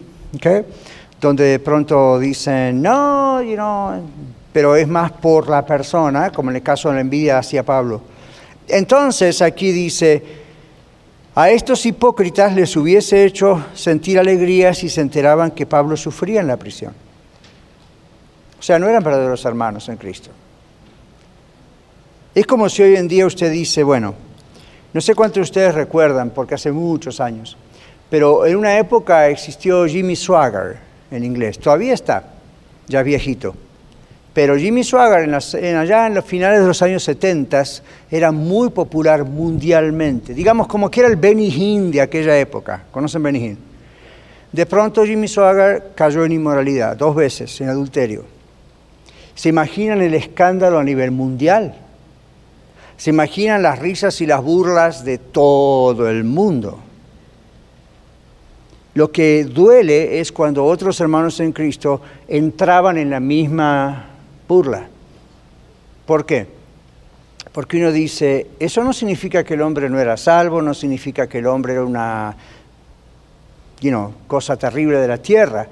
[1.21, 4.03] donde de pronto dicen, no, you know,
[4.53, 8.01] pero es más por la persona, como en el caso de la envidia hacia Pablo.
[8.69, 10.23] Entonces aquí dice,
[11.35, 16.47] a estos hipócritas les hubiese hecho sentir alegría si se enteraban que Pablo sufría en
[16.47, 16.93] la prisión.
[18.59, 20.31] O sea, no eran verdaderos hermanos en Cristo.
[22.35, 24.15] Es como si hoy en día usted dice, bueno,
[24.93, 27.57] no sé cuántos de ustedes recuerdan, porque hace muchos años,
[28.11, 30.77] pero en una época existió Jimmy Swagger
[31.11, 32.25] en inglés, todavía está,
[32.87, 33.55] ya viejito.
[34.33, 37.63] Pero Jimmy Swagger en allá en los finales de los años 70
[38.11, 42.85] era muy popular mundialmente, digamos como que era el Benny Hinn de aquella época.
[42.91, 43.59] ¿Conocen Benny Hinn?
[44.53, 48.25] De pronto Jimmy Swagger cayó en inmoralidad, dos veces, en adulterio.
[49.35, 51.75] ¿Se imaginan el escándalo a nivel mundial?
[52.99, 56.81] ¿Se imaginan las risas y las burlas de todo el mundo?
[58.95, 64.07] Lo que duele es cuando otros hermanos en Cristo entraban en la misma
[64.49, 64.89] burla.
[66.05, 66.49] ¿Por qué?
[67.53, 71.39] Porque uno dice, eso no significa que el hombre no era salvo, no significa que
[71.39, 72.37] el hombre era una
[74.27, 75.69] cosa terrible de la tierra.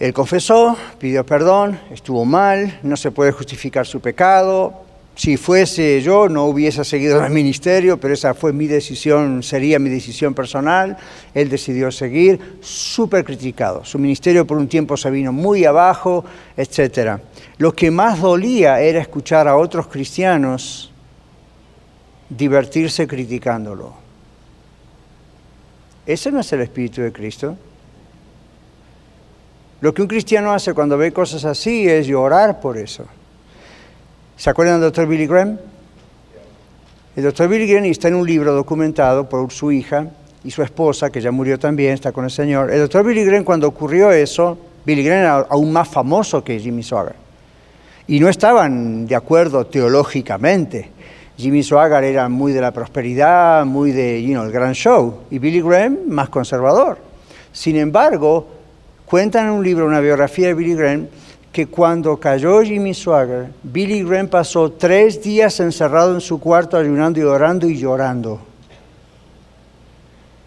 [0.00, 4.83] Él confesó, pidió perdón, estuvo mal, no se puede justificar su pecado,
[5.16, 9.88] si fuese yo, no hubiese seguido el ministerio, pero esa fue mi decisión, sería mi
[9.88, 10.96] decisión personal.
[11.32, 13.84] Él decidió seguir, súper criticado.
[13.84, 16.24] Su ministerio por un tiempo se vino muy abajo,
[16.56, 17.20] etc.
[17.58, 20.90] Lo que más dolía era escuchar a otros cristianos
[22.28, 23.94] divertirse criticándolo.
[26.06, 27.56] Ese no es el Espíritu de Cristo.
[29.80, 33.06] Lo que un cristiano hace cuando ve cosas así es llorar por eso.
[34.36, 35.58] ¿Se acuerdan del doctor Billy Graham?
[37.14, 40.08] El doctor Billy Graham está en un libro documentado por su hija
[40.42, 42.72] y su esposa, que ya murió también, está con el Señor.
[42.72, 46.82] El doctor Billy Graham, cuando ocurrió eso, Billy Graham era aún más famoso que Jimmy
[46.82, 47.16] Swaggart.
[48.08, 50.90] Y no estaban de acuerdo teológicamente.
[51.36, 55.38] Jimmy Swaggart era muy de la prosperidad, muy de, you know, el gran show, y
[55.38, 56.98] Billy Graham más conservador.
[57.52, 58.48] Sin embargo,
[59.06, 61.06] cuentan en un libro, una biografía de Billy Graham,
[61.54, 67.20] que cuando cayó Jimmy Swagger, Billy Graham pasó tres días encerrado en su cuarto ayunando
[67.20, 68.40] y orando y llorando.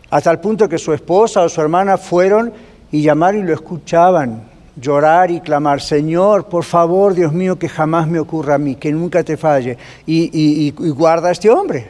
[0.09, 2.51] Hasta el punto que su esposa o su hermana fueron
[2.91, 8.05] y llamaron y lo escuchaban llorar y clamar, Señor, por favor, Dios mío, que jamás
[8.05, 11.87] me ocurra a mí, que nunca te falle, y, y guarda a este hombre.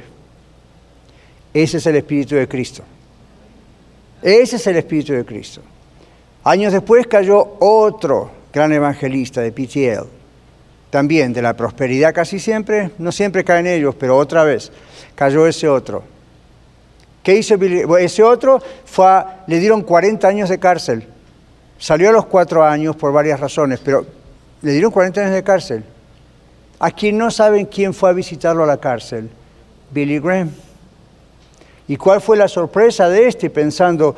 [1.56, 2.84] Ese es el Espíritu de Cristo.
[4.22, 5.62] Ese es el Espíritu de Cristo.
[6.44, 10.08] Años después cayó otro gran evangelista de PTL,
[10.90, 14.72] también de la prosperidad casi siempre, no siempre caen ellos, pero otra vez
[15.14, 16.04] cayó ese otro.
[17.22, 17.56] ¿Qué hizo
[18.00, 18.60] Ese otro
[19.46, 21.06] le dieron 40 años de cárcel.
[21.78, 24.06] Salió a los cuatro años por varias razones, pero
[24.62, 25.84] le dieron 40 años de cárcel.
[26.80, 29.30] A quien no saben quién fue a visitarlo a la cárcel,
[29.92, 30.50] Billy Graham.
[31.88, 33.50] ¿Y cuál fue la sorpresa de este?
[33.50, 34.16] Pensando,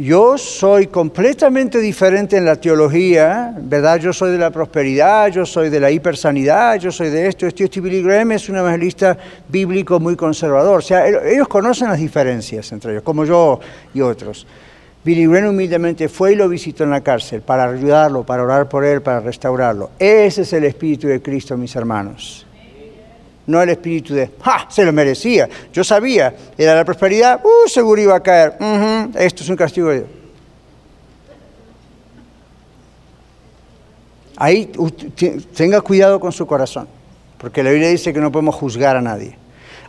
[0.00, 3.98] yo soy completamente diferente en la teología, ¿verdad?
[3.98, 7.64] Yo soy de la prosperidad, yo soy de la hipersanidad, yo soy de esto, esto,
[7.64, 7.82] esto.
[7.82, 10.78] Billy Graham es un evangelista bíblico muy conservador.
[10.78, 13.60] O sea, ellos conocen las diferencias entre ellos, como yo
[13.92, 14.46] y otros.
[15.04, 18.84] Billy Graham humildemente fue y lo visitó en la cárcel para ayudarlo, para orar por
[18.84, 19.90] él, para restaurarlo.
[19.98, 22.46] Ese es el Espíritu de Cristo, mis hermanos
[23.46, 24.66] no el espíritu de, ¡ja!
[24.68, 25.48] Se lo merecía.
[25.72, 27.68] Yo sabía, era la prosperidad, ¡uh!
[27.68, 28.56] Seguro iba a caer.
[29.18, 30.08] esto es un castigo de Dios.
[34.36, 34.72] Ahí
[35.54, 36.88] tenga cuidado con su corazón,
[37.36, 39.36] porque la Biblia dice que no podemos juzgar a nadie.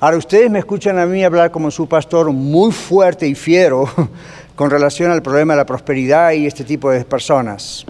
[0.02, 3.88] Ahora, ustedes me escuchan a mí hablar como su pastor muy fuerte y fiero
[4.56, 7.86] con relación al problema de la prosperidad y este tipo de personas.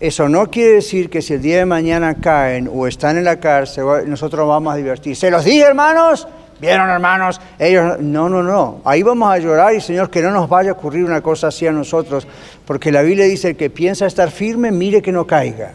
[0.00, 3.40] Eso no quiere decir que si el día de mañana caen o están en la
[3.40, 5.16] cárcel, nosotros vamos a divertir.
[5.16, 6.28] ¿Se los dije, hermanos?
[6.60, 7.40] ¿Vieron, hermanos?
[7.58, 8.80] Ellos, no, no, no.
[8.84, 11.66] Ahí vamos a llorar y, Señor, que no nos vaya a ocurrir una cosa así
[11.66, 12.28] a nosotros,
[12.64, 15.72] porque la Biblia dice, que piensa estar firme, mire que no caiga.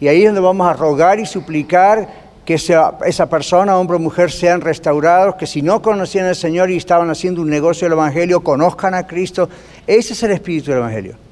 [0.00, 2.08] Y ahí es donde vamos a rogar y suplicar
[2.46, 6.78] que esa persona, hombre o mujer, sean restaurados, que si no conocían al Señor y
[6.78, 9.50] estaban haciendo un negocio del Evangelio, conozcan a Cristo.
[9.86, 11.27] Ese es el espíritu del Evangelio.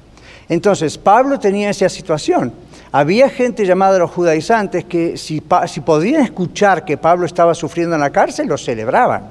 [0.49, 2.53] Entonces, Pablo tenía esa situación.
[2.91, 8.11] Había gente llamada los judaizantes que si, podían escuchar que Pablo estaba sufriendo en la
[8.11, 9.23] cárcel, lo celebraban.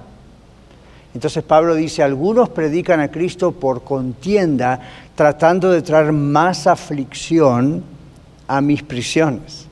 [1.15, 4.79] Entonces Pablo dice, algunos predican a Cristo por contienda,
[5.15, 7.83] tratando de traer más aflicción
[8.47, 9.67] a mis prisiones.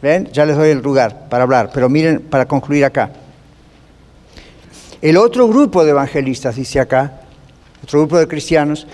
[0.00, 0.28] ¿Ven?
[0.32, 3.10] Ya les doy el lugar para hablar, pero miren, para concluir acá.
[5.02, 7.22] El otro grupo de evangelistas, dice acá,
[7.82, 8.86] otro grupo de cristianos,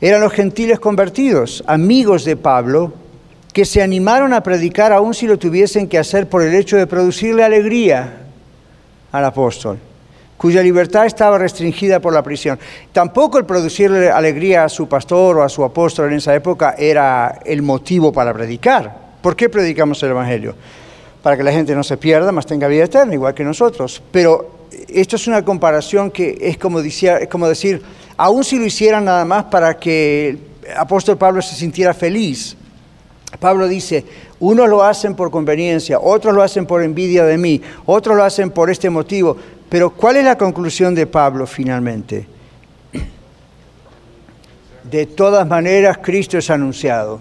[0.00, 2.92] eran los gentiles convertidos, amigos de Pablo,
[3.52, 6.86] que se animaron a predicar aun si lo tuviesen que hacer por el hecho de
[6.86, 8.26] producirle alegría
[9.10, 9.78] al apóstol,
[10.36, 12.58] cuya libertad estaba restringida por la prisión.
[12.92, 17.40] Tampoco el producirle alegría a su pastor o a su apóstol en esa época era
[17.44, 19.08] el motivo para predicar.
[19.20, 20.54] ¿Por qué predicamos el Evangelio?
[21.22, 24.00] Para que la gente no se pierda, más tenga vida eterna, igual que nosotros.
[24.12, 27.82] Pero esto es una comparación que es como, es como decir,
[28.18, 32.56] aun si lo hicieran nada más para que el apóstol Pablo se sintiera feliz,
[33.40, 34.04] Pablo dice,
[34.40, 38.50] unos lo hacen por conveniencia, otros lo hacen por envidia de mí, otros lo hacen
[38.50, 39.36] por este motivo.
[39.68, 42.26] Pero ¿cuál es la conclusión de Pablo finalmente?
[44.82, 47.20] De todas maneras, Cristo es anunciado.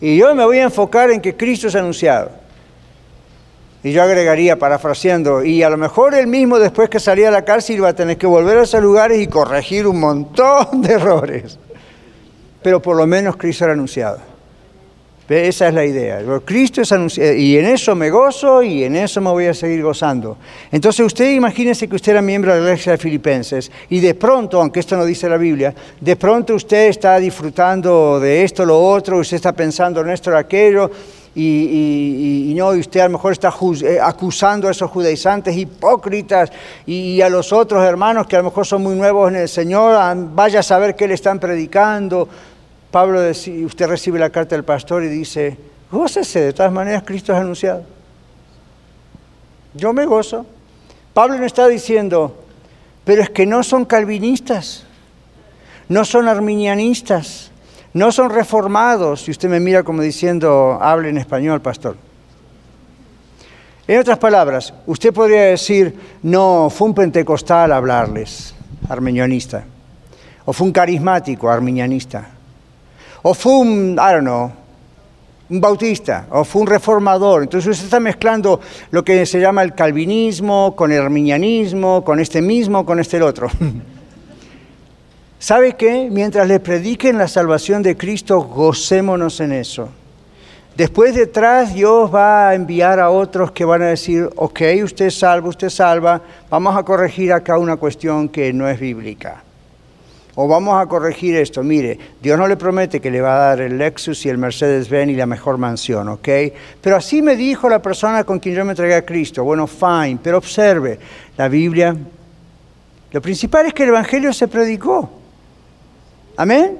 [0.00, 2.30] Y yo me voy a enfocar en que Cristo es anunciado.
[3.86, 7.44] Y yo agregaría, parafraseando, y a lo mejor él mismo después que salía a la
[7.44, 11.56] cárcel iba a tener que volver a esos lugares y corregir un montón de errores.
[12.64, 14.18] Pero por lo menos Cristo era anunciado.
[15.28, 16.20] Esa es la idea.
[16.44, 19.84] Cristo es anunciado y en eso me gozo y en eso me voy a seguir
[19.84, 20.36] gozando.
[20.72, 24.60] Entonces usted imagínese que usted era miembro de la iglesia de Filipenses y de pronto,
[24.60, 29.18] aunque esto no dice la Biblia, de pronto usted está disfrutando de esto, lo otro,
[29.18, 30.90] usted está pensando en esto, o aquello
[31.38, 36.50] y, no, y usted a lo mejor está eh, acusando a esos judaizantes hipócritas
[36.86, 39.98] y, a los otros hermanos que a lo mejor son muy nuevos en el Señor,
[40.34, 42.26] vaya a saber qué le están predicando.
[42.90, 45.58] Pablo, usted recibe la carta del pastor y dice,
[45.92, 47.84] gócese, de todas maneras Cristo es anunciado.
[49.74, 50.46] Yo me gozo.
[51.12, 52.34] Pablo no está diciendo,
[53.04, 54.84] pero es que no son calvinistas,
[55.88, 57.50] no son arminianistas,
[57.96, 59.26] no son reformados.
[59.26, 61.96] Y usted me mira como diciendo, hable en español, pastor.
[63.88, 68.54] En otras palabras, usted podría decir, no, fue un pentecostal hablarles,
[68.88, 69.64] arminianista,
[70.44, 72.28] o fue un carismático, arminianista,
[73.22, 74.52] o fue un, I don't know,
[75.48, 77.44] un bautista, o fue un reformador.
[77.44, 82.42] Entonces usted está mezclando lo que se llama el calvinismo con el arminianismo, con este
[82.42, 83.48] mismo, con este el otro.
[85.46, 86.08] ¿Sabe qué?
[86.10, 89.88] Mientras le prediquen la salvación de Cristo, gocémonos en eso.
[90.76, 95.48] Después detrás Dios va a enviar a otros que van a decir, ok, usted salva,
[95.48, 96.20] usted salva,
[96.50, 99.44] vamos a corregir acá una cuestión que no es bíblica.
[100.34, 103.60] O vamos a corregir esto, mire, Dios no le promete que le va a dar
[103.60, 106.28] el Lexus y el Mercedes-Benz y la mejor mansión, ¿ok?
[106.80, 109.44] Pero así me dijo la persona con quien yo me entregué a Cristo.
[109.44, 110.98] Bueno, fine, pero observe,
[111.36, 111.96] la Biblia,
[113.12, 115.22] lo principal es que el Evangelio se predicó.
[116.36, 116.78] Amén.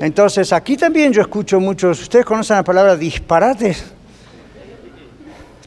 [0.00, 3.84] Entonces, aquí también yo escucho muchos, ustedes conocen la palabra disparates,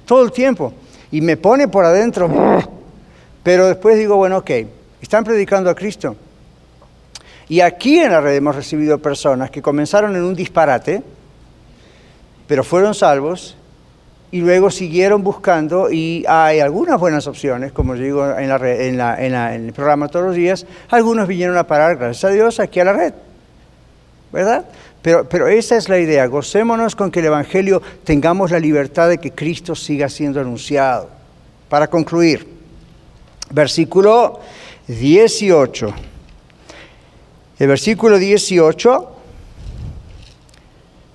[0.05, 0.73] todo el tiempo,
[1.11, 2.29] y me pone por adentro,
[3.43, 4.51] pero después digo, bueno, ok,
[5.01, 6.15] están predicando a Cristo.
[7.49, 11.01] Y aquí en la red hemos recibido personas que comenzaron en un disparate,
[12.45, 13.55] pero fueron salvos
[14.31, 20.25] y luego siguieron buscando y hay algunas buenas opciones, como digo en, el programa todos
[20.25, 23.13] los días, algunos vinieron a parar, gracias a Dios, aquí a la red,
[24.33, 24.65] ¿verdad?
[25.01, 29.17] Pero, pero esa es la idea, gocémonos con que el Evangelio tengamos la libertad de
[29.17, 31.09] que Cristo siga siendo anunciado.
[31.69, 32.47] Para concluir,
[33.51, 34.39] versículo
[34.87, 35.93] 18.
[37.59, 39.11] El versículo 18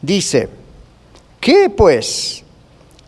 [0.00, 0.48] dice,
[1.40, 2.44] ¿qué pues?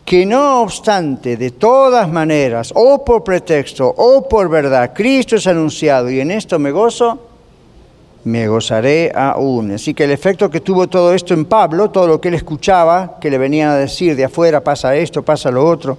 [0.05, 6.11] Que no obstante, de todas maneras, o por pretexto o por verdad, Cristo es anunciado
[6.11, 7.19] y en esto me gozo,
[8.23, 9.71] me gozaré aún.
[9.71, 13.17] Así que el efecto que tuvo todo esto en Pablo, todo lo que él escuchaba,
[13.19, 15.97] que le venían a decir de afuera, pasa esto, pasa lo otro,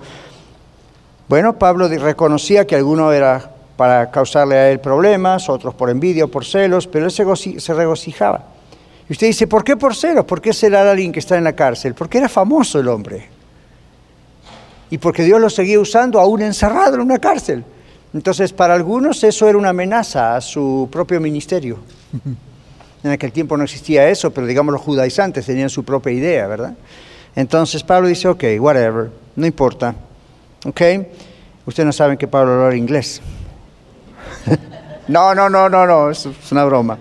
[1.29, 6.29] bueno, Pablo reconocía que alguno era para causarle a él problemas, otros por envidia o
[6.29, 8.45] por celos, pero él se, regocijaba.
[9.09, 10.25] Y usted dice, ¿por qué por celos?
[10.25, 11.95] ¿Por qué será alguien que está en la cárcel?
[11.95, 13.36] Porque era famoso el hombre
[14.91, 17.65] y porque Dios lo seguía usando aún encerrado en una cárcel.
[18.15, 21.79] Entonces, para algunos eso era una amenaza a su propio ministerio.
[23.05, 26.75] En aquel tiempo no existía eso, pero digamos los judaizantes tenían su propia idea, ¿verdad?
[27.37, 29.95] Entonces Pablo dice, ok, whatever, no importa.
[30.65, 30.81] ¿Ok?
[31.67, 33.21] Ustedes no saben que Pablo habla inglés.
[35.09, 36.99] no, no, no, no, no, es una broma.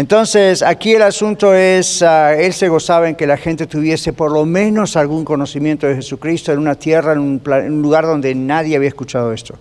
[0.00, 4.32] Entonces, aquí el asunto es, uh, él se gozaba en que la gente tuviese por
[4.32, 8.34] lo menos algún conocimiento de Jesucristo en una tierra, en un, en un lugar donde
[8.34, 9.56] nadie había escuchado esto.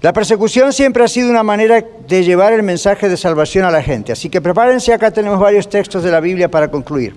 [0.00, 3.82] La persecución siempre ha sido una manera de llevar el mensaje de salvación a la
[3.82, 4.12] gente.
[4.12, 7.14] Así que prepárense, acá tenemos varios textos de la Biblia para concluir.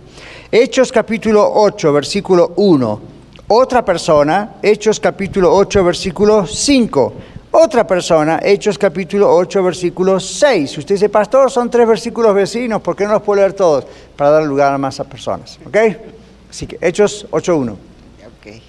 [0.52, 3.02] Hechos capítulo 8, versículo 1.
[3.48, 7.14] Otra persona, Hechos capítulo 8, versículo 5.
[7.54, 10.78] Otra persona, Hechos capítulo 8, versículo 6.
[10.78, 13.86] Usted dice, pastor, son tres versículos vecinos, ¿por qué no los puedo leer todos?
[14.16, 15.60] Para dar lugar a más personas.
[15.66, 15.78] ¿Ok?
[16.50, 17.76] Así que Hechos 8.1.
[18.40, 18.62] Okay.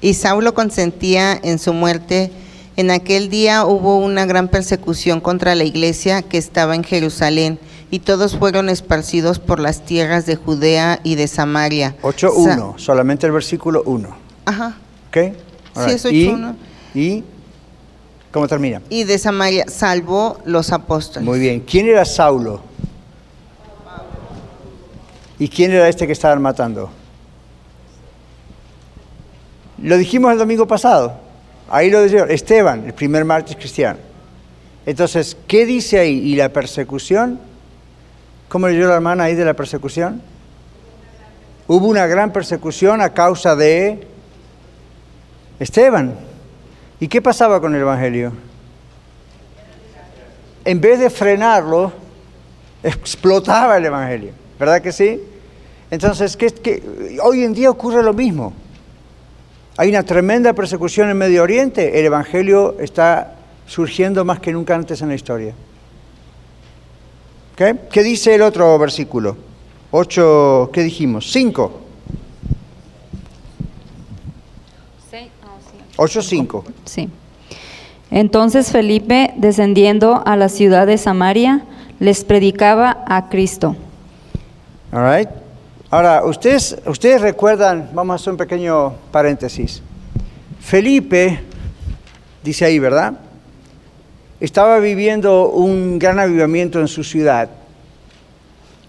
[0.00, 2.32] Y Saulo consentía en su muerte.
[2.76, 7.60] En aquel día hubo una gran persecución contra la iglesia que estaba en Jerusalén
[7.92, 11.94] y todos fueron esparcidos por las tierras de Judea y de Samaria.
[12.02, 14.08] 8.1, solamente el versículo 1.
[14.44, 14.76] Ajá.
[15.08, 15.16] ¿Ok?
[15.84, 16.54] Sí, es 8.1.
[16.94, 17.24] ¿Y, ¿Y
[18.32, 18.82] cómo termina?
[18.88, 21.26] Y de Samaria salvó los apóstoles.
[21.26, 21.60] Muy bien.
[21.60, 22.60] ¿Quién era Saulo?
[25.38, 26.90] ¿Y quién era este que estaban matando?
[29.82, 31.14] Lo dijimos el domingo pasado.
[31.70, 32.30] Ahí lo dijeron.
[32.30, 33.98] Esteban, el primer mártir cristiano.
[34.84, 36.18] Entonces, ¿qué dice ahí?
[36.18, 37.38] ¿Y la persecución?
[38.48, 40.22] ¿Cómo leyó la hermana ahí de la persecución?
[41.66, 44.06] Hubo una gran persecución a causa de
[45.60, 46.27] Esteban.
[47.00, 48.32] ¿Y qué pasaba con el Evangelio?
[50.64, 51.92] En vez de frenarlo,
[52.82, 54.32] explotaba el Evangelio.
[54.58, 55.22] ¿Verdad que sí?
[55.90, 56.82] Entonces, ¿qué,
[57.22, 58.52] hoy en día ocurre lo mismo.
[59.76, 61.98] Hay una tremenda persecución en Medio Oriente.
[61.98, 63.34] El Evangelio está
[63.66, 65.54] surgiendo más que nunca antes en la historia.
[67.56, 69.36] ¿Qué dice el otro versículo?
[69.90, 71.30] 8, ¿qué dijimos?
[71.32, 71.87] 5.
[75.98, 76.64] 8.5.
[76.84, 77.10] Sí.
[78.10, 81.64] Entonces Felipe, descendiendo a la ciudad de Samaria,
[81.98, 83.76] les predicaba a Cristo.
[84.92, 85.28] All right.
[85.90, 89.82] Ahora, ustedes, ustedes recuerdan, vamos a hacer un pequeño paréntesis.
[90.60, 91.40] Felipe,
[92.42, 93.14] dice ahí, ¿verdad?
[94.40, 97.50] Estaba viviendo un gran avivamiento en su ciudad.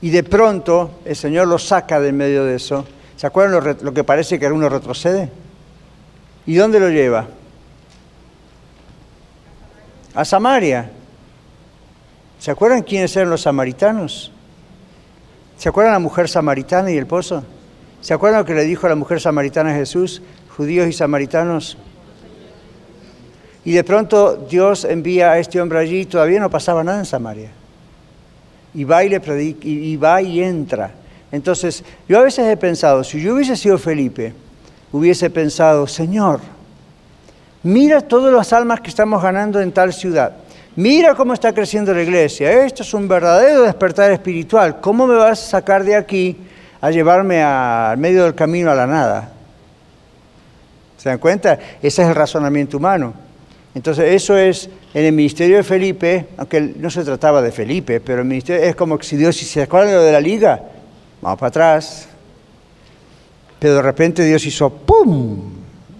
[0.02, 2.86] Y de pronto el Señor lo saca de medio de eso.
[3.18, 5.30] ¿Se acuerdan lo, lo que parece que uno retrocede?
[6.46, 7.28] ¿Y dónde lo lleva?
[10.14, 10.92] A Samaria.
[12.40, 14.32] ¿Se acuerdan quiénes eran los samaritanos?
[15.58, 17.44] ¿Se acuerdan la mujer samaritana y el pozo?
[18.02, 20.22] ¿Se acuerdan lo que le dijo a la mujer samaritana a Jesús?
[20.56, 21.78] Judíos y samaritanos.
[23.66, 27.52] Y de pronto Dios envía a este hombre allí todavía no pasaba nada en Samaria.
[28.74, 30.92] Y va y le predica, y va y entra.
[31.32, 34.34] Entonces, yo a veces he pensado, si yo hubiese sido Felipe,
[34.92, 36.40] hubiese pensado, Señor,
[37.64, 40.34] mira todas las almas que estamos ganando en tal ciudad.
[40.76, 42.64] Mira cómo está creciendo la iglesia.
[42.64, 44.80] Esto es un verdadero despertar espiritual.
[44.80, 46.38] ¿Cómo me vas a sacar de aquí
[46.82, 49.32] a llevarme al medio del camino a la nada?
[50.98, 51.58] ¿Se dan cuenta?
[51.82, 53.14] Ese es el razonamiento humano.
[53.74, 58.22] Entonces, eso es en el ministerio de Felipe, aunque no se trataba de Felipe, pero
[58.22, 60.62] el ministerio es como si Dios, si se lo de la liga,
[61.22, 62.09] vamos para atrás.
[63.60, 65.52] Pero de repente Dios hizo ¡pum!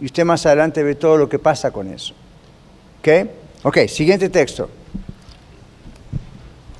[0.02, 2.14] Y usted más adelante ve todo lo que pasa con eso.
[3.00, 3.30] ¿Ok?
[3.64, 4.70] Ok, siguiente texto.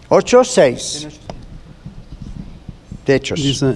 [0.08, 1.08] 8, 6.
[3.06, 3.42] De Hechos.
[3.42, 3.76] Dice,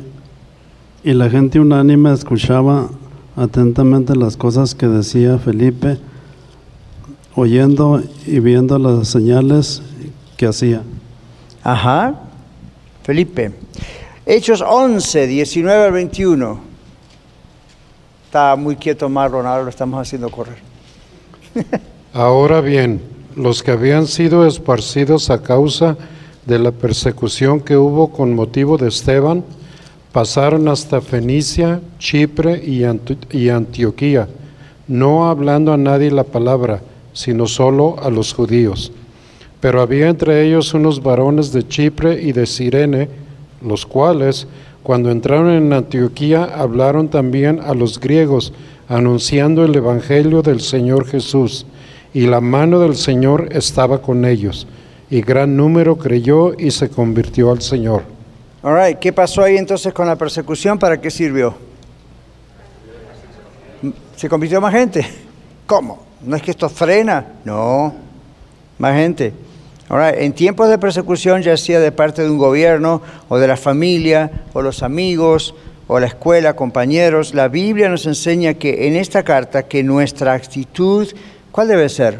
[1.03, 2.89] y la gente unánime escuchaba
[3.35, 5.97] atentamente las cosas que decía Felipe,
[7.35, 9.81] oyendo y viendo las señales
[10.37, 10.81] que hacía.
[11.63, 12.21] Ajá.
[13.03, 13.51] Felipe.
[14.25, 16.72] Hechos 11, 19 al 21.
[18.33, 20.57] Está muy quieto Marlon, ahora lo estamos haciendo correr.
[22.15, 22.99] Ahora bien,
[23.35, 25.97] los que habían sido esparcidos a causa
[26.47, 29.43] de la persecución que hubo con motivo de Esteban,
[30.11, 34.27] pasaron hasta Fenicia, Chipre y, Antioquía,
[34.87, 36.81] no hablando a nadie la palabra,
[37.13, 38.91] sino solo a los judíos.
[39.59, 43.09] Pero había entre ellos unos varones de Chipre y de Sirene,
[43.61, 44.47] los cuales,
[44.83, 48.53] cuando entraron en Antioquía, hablaron también a los griegos,
[48.89, 51.65] anunciando el Evangelio del Señor Jesús
[52.13, 54.67] y la mano del Señor estaba con ellos,
[55.09, 58.03] y gran número creyó y se convirtió al Señor.
[58.61, 60.77] All ¿qué pasó ahí entonces con la persecución?
[60.77, 61.55] ¿Para qué sirvió?
[64.15, 65.05] ¿Se convirtió más gente?
[65.65, 66.03] ¿Cómo?
[66.21, 67.25] ¿No es que esto frena?
[67.43, 67.93] No,
[68.77, 69.33] más gente.
[69.89, 73.57] Ahora, en tiempos de persecución, ya sea de parte de un gobierno o de la
[73.57, 75.53] familia o los amigos
[75.87, 81.13] o la escuela, compañeros, la Biblia nos enseña que en esta carta que nuestra actitud
[81.53, 82.19] ¿Cuál debe ser?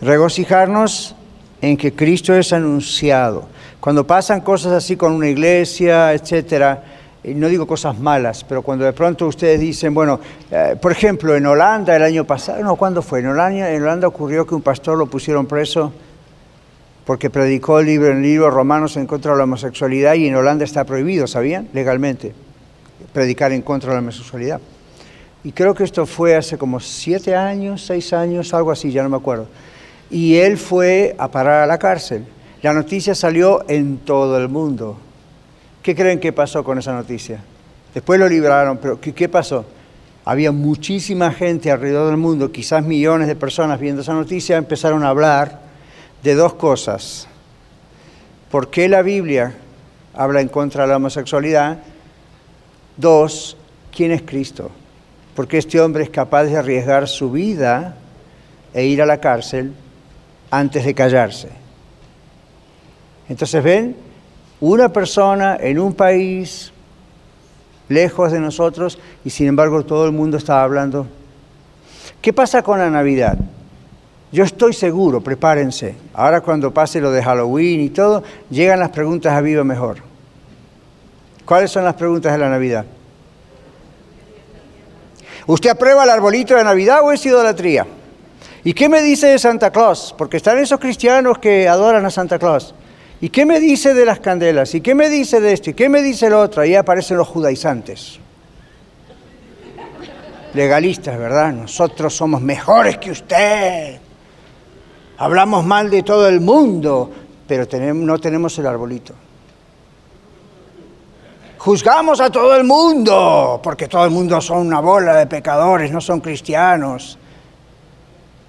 [0.00, 1.14] Regocijarnos
[1.62, 3.44] en que Cristo es anunciado.
[3.78, 6.82] Cuando pasan cosas así con una iglesia, etcétera,
[7.22, 10.18] no digo cosas malas, pero cuando de pronto ustedes dicen, bueno,
[10.50, 13.20] eh, por ejemplo, en Holanda el año pasado, no, ¿cuándo fue?
[13.20, 15.92] En Holanda, en Holanda ocurrió que un pastor lo pusieron preso
[17.10, 20.64] porque predicó el libro, el libro Romanos en contra de la homosexualidad y en Holanda
[20.64, 21.68] está prohibido, ¿sabían?
[21.72, 22.32] Legalmente,
[23.12, 24.60] predicar en contra de la homosexualidad.
[25.42, 29.08] Y creo que esto fue hace como siete años, seis años, algo así, ya no
[29.08, 29.48] me acuerdo.
[30.08, 32.26] Y él fue a parar a la cárcel.
[32.62, 34.96] La noticia salió en todo el mundo.
[35.82, 37.42] ¿Qué creen que pasó con esa noticia?
[37.92, 39.64] Después lo libraron, pero ¿qué, pasó?
[40.24, 45.08] Había muchísima gente alrededor del mundo, quizás millones de personas viendo esa noticia, empezaron a
[45.08, 45.69] hablar
[46.22, 47.26] de dos cosas.
[48.50, 49.54] ¿Por qué la Biblia
[50.14, 51.78] habla en contra de la homosexualidad?
[52.96, 53.56] Dos,
[53.94, 54.70] ¿quién es Cristo?
[55.34, 57.96] Porque este hombre es capaz de arriesgar su vida
[58.74, 59.72] e ir a la cárcel
[60.50, 61.48] antes de callarse.
[63.28, 63.96] Entonces, ven,
[64.60, 66.72] una persona en un país
[67.88, 71.06] lejos de nosotros y sin embargo todo el mundo estaba hablando.
[72.20, 73.38] ¿Qué pasa con la Navidad?
[74.32, 75.96] Yo estoy seguro, prepárense.
[76.14, 79.98] Ahora cuando pase lo de Halloween y todo, llegan las preguntas a vivo mejor.
[81.44, 82.84] ¿Cuáles son las preguntas de la Navidad?
[85.46, 87.86] ¿Usted aprueba el arbolito de Navidad o es idolatría?
[88.62, 90.14] ¿Y qué me dice de Santa Claus?
[90.16, 92.74] Porque están esos cristianos que adoran a Santa Claus.
[93.20, 94.74] ¿Y qué me dice de las candelas?
[94.74, 95.70] ¿Y qué me dice de esto?
[95.70, 96.62] ¿Y qué me dice lo otro?
[96.62, 98.18] Ahí aparecen los judaizantes.
[100.54, 101.52] Legalistas, ¿verdad?
[101.52, 103.99] Nosotros somos mejores que usted.
[105.20, 107.10] Hablamos mal de todo el mundo,
[107.46, 109.12] pero no tenemos el arbolito.
[111.58, 116.00] Juzgamos a todo el mundo, porque todo el mundo son una bola de pecadores, no
[116.00, 117.18] son cristianos.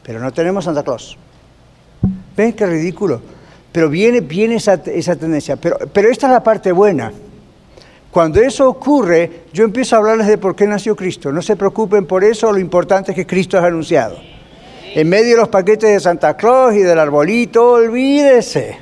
[0.02, 1.18] Pero no tenemos Santa Claus.
[2.38, 3.22] ¿Ven qué ridículo?
[3.70, 5.58] Pero viene, viene esa, tendencia.
[5.58, 7.12] Pero, pero esta es la parte buena.
[8.12, 11.34] Cuando eso ocurre, yo empiezo a hablarles de por qué nació Cristo.
[11.34, 14.31] No se preocupen por eso, lo importante es que Cristo es anunciado.
[14.94, 18.78] En medio de los paquetes de Santa Claus y del arbolito, olvídese.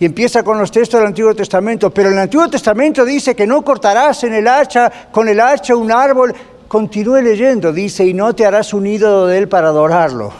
[0.00, 1.90] Y empieza con los textos del Antiguo Testamento.
[1.90, 5.90] Pero el Antiguo Testamento dice que no cortarás en el hacha, con el hacha un
[5.90, 6.34] árbol.
[6.68, 10.32] Continúe leyendo, dice, y no te harás un ídolo de él para adorarlo.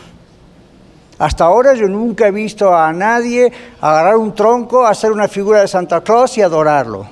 [1.18, 3.50] Hasta ahora yo nunca he visto a nadie
[3.80, 7.06] agarrar un tronco, hacer una figura de Santa Claus y adorarlo.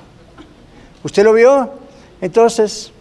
[1.03, 1.69] ¿Usted lo vio?
[2.21, 2.91] Entonces,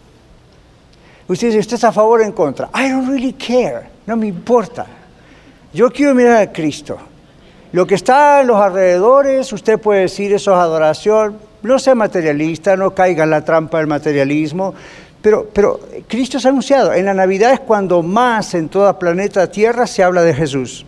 [1.29, 2.71] usted dice, ¿usted está a favor o en contra?
[2.75, 4.87] I don't really care, no me importa.
[5.73, 6.97] Yo quiero mirar a Cristo.
[7.73, 11.39] Lo que está en los alrededores, usted puede decir eso es adoración.
[11.63, 14.75] No sea materialista, no caiga en la trampa del materialismo.
[15.21, 16.95] Pero, pero Cristo es anunciado.
[16.95, 20.87] En la Navidad es cuando más en toda planeta Tierra se habla de Jesús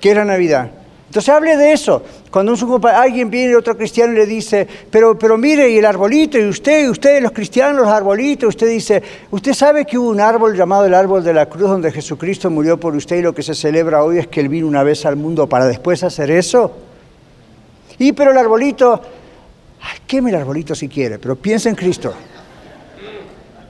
[0.00, 0.70] que es la Navidad.
[1.16, 2.02] Entonces hable de eso.
[2.30, 2.52] Cuando
[2.94, 6.84] alguien viene, otro cristiano y le dice, pero, pero mire, y el arbolito, y usted,
[6.84, 10.84] y ustedes los cristianos, los arbolitos, usted dice, ¿usted sabe que hubo un árbol llamado
[10.84, 14.04] el árbol de la cruz donde Jesucristo murió por usted y lo que se celebra
[14.04, 16.70] hoy es que Él vino una vez al mundo para después hacer eso?
[17.96, 19.00] Y pero el arbolito,
[19.80, 22.12] ay, queme el arbolito si quiere, pero piensa en Cristo.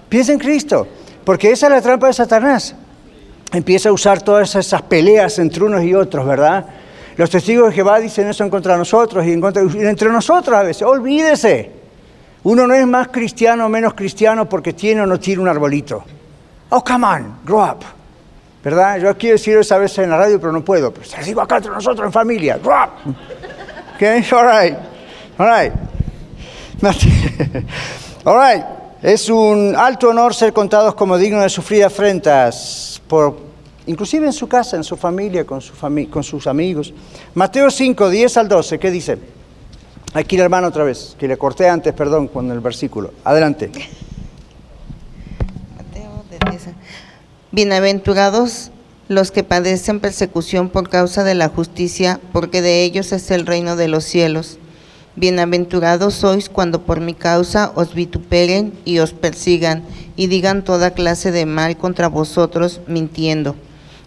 [0.09, 0.85] Piensa en Cristo,
[1.23, 2.75] porque esa es la trampa de Satanás
[3.53, 6.67] empieza a usar todas esas peleas entre unos y otros, ¿verdad?
[7.17, 10.57] Los testigos de Jehová dicen eso en contra de nosotros y, en contra, entre nosotros
[10.57, 10.83] a veces.
[10.83, 11.71] Olvídese.
[12.43, 16.05] Uno no es más cristiano o menos cristiano porque tiene o no tiene un arbolito.
[16.69, 17.85] Oh, come on, grow up.
[18.63, 18.99] ¿Verdad?
[18.99, 20.93] Yo quiero decir eso a veces en la radio, pero no puedo.
[20.93, 22.59] Pero se lo digo acá entre nosotros en familia.
[22.59, 22.91] Grow up.
[23.95, 24.33] ¿Ok?
[24.33, 24.77] All right.
[25.39, 25.73] All right.
[28.25, 28.65] All right.
[29.03, 33.46] Es un alto honor ser contados como dignos de sufrir afrentas por
[33.87, 35.75] inclusive en su casa, en su familia, con, su
[36.23, 36.93] sus amigos.
[37.35, 39.19] Mateo 5, 10 al 12, ¿qué dice?
[40.15, 43.13] Aquí el hermano otra vez, que le corté antes, perdón, con el versículo.
[43.25, 43.71] Adelante.
[47.53, 48.71] Bienaventurados
[49.09, 53.77] los que padecen persecución por causa de la justicia, porque de ellos es el reino
[53.77, 54.59] de los cielos.
[55.15, 59.85] Bienaventurados sois cuando por mi causa os vituperen y os persigan
[60.17, 63.55] y digan toda clase de mal contra vosotros mintiendo.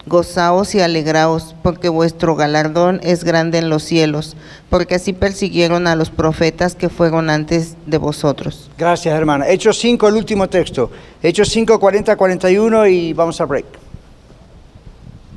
[0.10, 4.36] Gozaos y alegraos, porque vuestro galardón es grande en los cielos,
[4.70, 8.72] porque así persiguieron a los profetas que fueron antes de vosotros.
[8.78, 9.47] Gracias, hermana.
[9.47, 10.89] Hechos 5, el último texto.
[11.22, 13.66] Hechos 5, 40, 41 y vamos a break.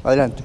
[0.03, 0.43] Adelante.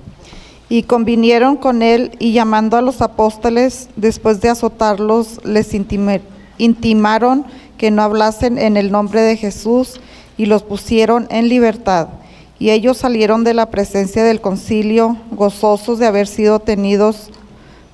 [0.69, 7.45] Y convinieron con él y llamando a los apóstoles, después de azotarlos, les intimaron
[7.77, 10.01] que no hablasen en el nombre de Jesús
[10.35, 12.09] y los pusieron en libertad
[12.59, 17.29] y ellos salieron de la presencia del concilio gozosos de haber sido tenidos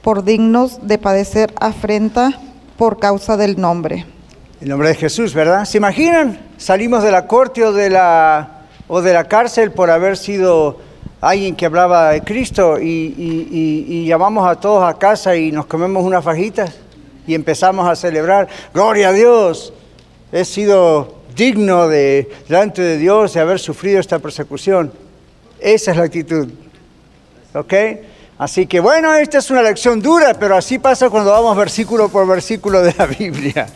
[0.01, 2.39] por dignos de padecer afrenta
[2.77, 4.05] por causa del nombre.
[4.61, 5.65] El nombre de Jesús, ¿verdad?
[5.65, 6.39] ¿Se imaginan?
[6.57, 10.77] Salimos de la corte o de la, o de la cárcel por haber sido
[11.19, 16.03] alguien que hablaba de Cristo y, y llamamos a todos a casa y nos comemos
[16.03, 16.75] unas fajitas
[17.25, 19.73] y empezamos a celebrar, gloria a Dios,
[20.31, 24.91] he sido digno de, delante de Dios de haber sufrido esta persecución.
[25.59, 26.47] Esa es la actitud.
[27.53, 27.73] ¿Ok?
[28.37, 32.27] Así que bueno, esta es una lección dura, pero así pasa cuando vamos versículo por
[32.27, 33.67] versículo de la Biblia.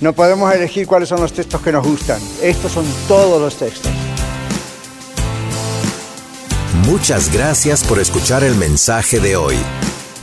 [0.00, 2.20] No podemos elegir cuáles son los textos que nos gustan.
[2.42, 3.92] Estos son todos los textos.
[6.86, 9.56] Muchas gracias por escuchar el mensaje de hoy.